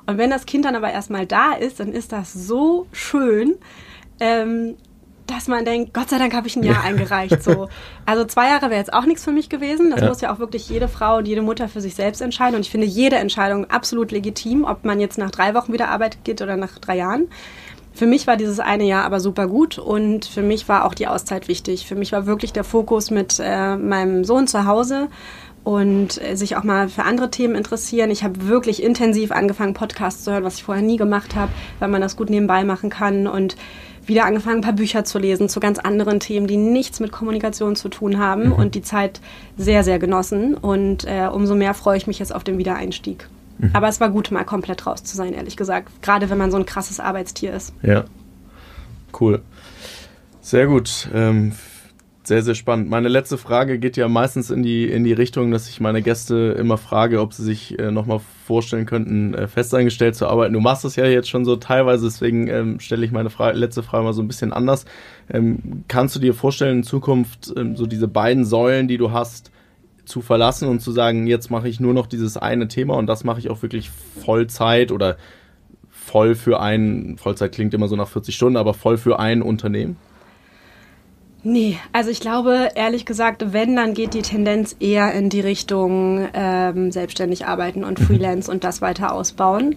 [0.07, 3.55] Und wenn das Kind dann aber erstmal da ist, dann ist das so schön,
[4.21, 4.77] ähm,
[5.27, 7.43] dass man denkt, Gott sei Dank habe ich ein Jahr eingereicht.
[7.43, 7.69] So.
[8.07, 9.91] Also zwei Jahre wäre jetzt auch nichts für mich gewesen.
[9.91, 10.09] Das ja.
[10.09, 12.57] muss ja auch wirklich jede Frau und jede Mutter für sich selbst entscheiden.
[12.57, 16.23] Und ich finde jede Entscheidung absolut legitim, ob man jetzt nach drei Wochen wieder arbeitet
[16.25, 17.29] geht oder nach drei Jahren.
[17.95, 21.07] Für mich war dieses eine Jahr aber super gut und für mich war auch die
[21.07, 21.87] Auszeit wichtig.
[21.87, 25.09] Für mich war wirklich der Fokus mit äh, meinem Sohn zu Hause
[25.65, 28.11] und sich auch mal für andere Themen interessieren.
[28.11, 31.89] Ich habe wirklich intensiv angefangen, Podcasts zu hören, was ich vorher nie gemacht habe, weil
[31.89, 33.57] man das gut nebenbei machen kann und
[34.07, 37.77] wieder angefangen, ein paar Bücher zu lesen zu ganz anderen Themen, die nichts mit Kommunikation
[37.77, 38.53] zu tun haben mhm.
[38.53, 39.21] und die Zeit
[39.57, 40.55] sehr, sehr genossen.
[40.55, 43.27] Und äh, umso mehr freue ich mich jetzt auf den Wiedereinstieg.
[43.59, 43.71] Mhm.
[43.73, 45.89] Aber es war gut, mal komplett raus zu sein, ehrlich gesagt.
[46.03, 47.73] Gerade wenn man so ein krasses Arbeitstier ist.
[47.83, 48.05] Ja.
[49.19, 49.41] Cool.
[50.43, 51.09] Sehr gut.
[51.15, 51.53] Ähm,
[52.27, 52.89] Sehr, sehr spannend.
[52.89, 56.57] Meine letzte Frage geht ja meistens in die, in die Richtung, dass ich meine Gäste
[56.59, 60.55] immer frage, ob sie sich äh, nochmal vorstellen könnten, äh, festangestellt zu arbeiten.
[60.55, 63.83] Du machst das ja jetzt schon so teilweise, deswegen ähm, stelle ich meine Frage, letzte
[63.83, 64.87] Frage mal so ein bisschen anders.
[65.29, 69.51] Ähm, kannst du dir vorstellen, in Zukunft ähm, so diese beiden Säulen, die du hast,
[70.07, 73.25] zu verlassen und zu sagen, jetzt mache ich nur noch dieses eine Thema und das
[73.25, 75.19] mache ich auch wirklich Vollzeit oder
[75.91, 79.97] voll für ein, Vollzeit klingt immer so nach 40 Stunden, aber voll für ein Unternehmen?
[81.47, 86.27] Nee, also ich glaube, ehrlich gesagt, wenn, dann geht die Tendenz eher in die Richtung
[86.33, 88.05] ähm, selbstständig arbeiten und mhm.
[88.07, 89.77] Freelance und das weiter ausbauen.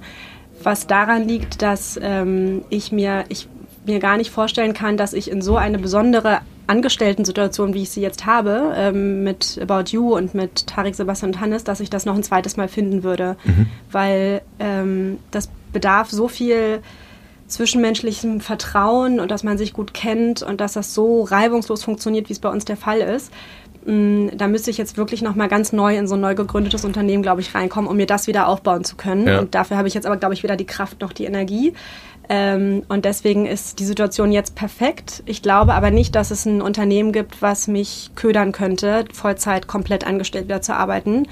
[0.64, 3.50] Was daran liegt, dass ähm, ich mir, ich
[3.86, 8.02] mir gar nicht vorstellen kann, dass ich in so eine besondere Angestellten-Situation, wie ich sie
[8.02, 12.06] jetzt habe, ähm, mit About You und mit Tarek, Sebastian und Hannes, dass ich das
[12.06, 13.36] noch ein zweites Mal finden würde.
[13.44, 13.68] Mhm.
[13.92, 16.82] Weil ähm, das bedarf so viel
[17.48, 22.34] zwischenmenschlichem Vertrauen und dass man sich gut kennt und dass das so reibungslos funktioniert, wie
[22.34, 23.32] es bei uns der Fall ist.
[23.86, 27.24] Mm, da müsste ich jetzt wirklich nochmal ganz neu in so ein neu gegründetes Unternehmen,
[27.24, 29.28] glaube ich, reinkommen, um mir das wieder aufbauen zu können.
[29.28, 29.40] Ja.
[29.40, 31.74] Und dafür habe ich jetzt aber, glaube ich, weder die Kraft noch die Energie.
[32.30, 35.24] Ähm, und deswegen ist die Situation jetzt perfekt.
[35.26, 40.06] Ich glaube aber nicht, dass es ein Unternehmen gibt, was mich ködern könnte, Vollzeit komplett
[40.06, 41.28] angestellt wieder zu arbeiten,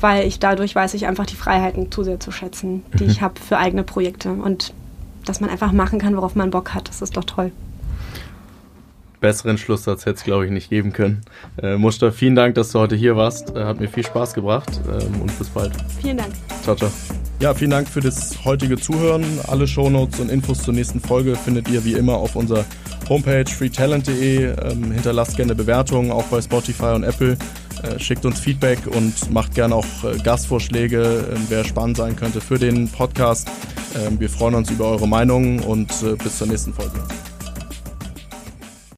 [0.00, 3.40] weil ich dadurch weiß ich einfach die Freiheiten zu sehr zu schätzen, die ich habe
[3.40, 4.32] für eigene Projekte.
[4.32, 4.74] Und
[5.24, 6.88] dass man einfach machen kann, worauf man Bock hat.
[6.88, 7.52] Das ist doch toll.
[9.24, 11.22] Besseren Schlusssatz hätte es, glaube ich, nicht geben können.
[11.62, 13.56] Äh, Muster, vielen Dank, dass du heute hier warst.
[13.56, 15.72] Äh, hat mir viel Spaß gebracht ähm, und bis bald.
[16.02, 16.32] Vielen Dank.
[16.62, 16.90] Ciao, ciao.
[17.40, 19.24] Ja, vielen Dank für das heutige Zuhören.
[19.48, 22.66] Alle Shownotes und Infos zur nächsten Folge findet ihr wie immer auf unserer
[23.08, 24.44] Homepage freetalent.de.
[24.44, 27.38] Ähm, hinterlasst gerne Bewertungen, auch bei Spotify und Apple.
[27.84, 32.40] Äh, schickt uns Feedback und macht gerne auch äh, Gastvorschläge, äh, wer spannend sein könnte
[32.40, 33.50] für den Podcast.
[33.96, 35.88] Ähm, wir freuen uns über eure Meinungen und
[36.22, 37.00] bis zur nächsten Folge.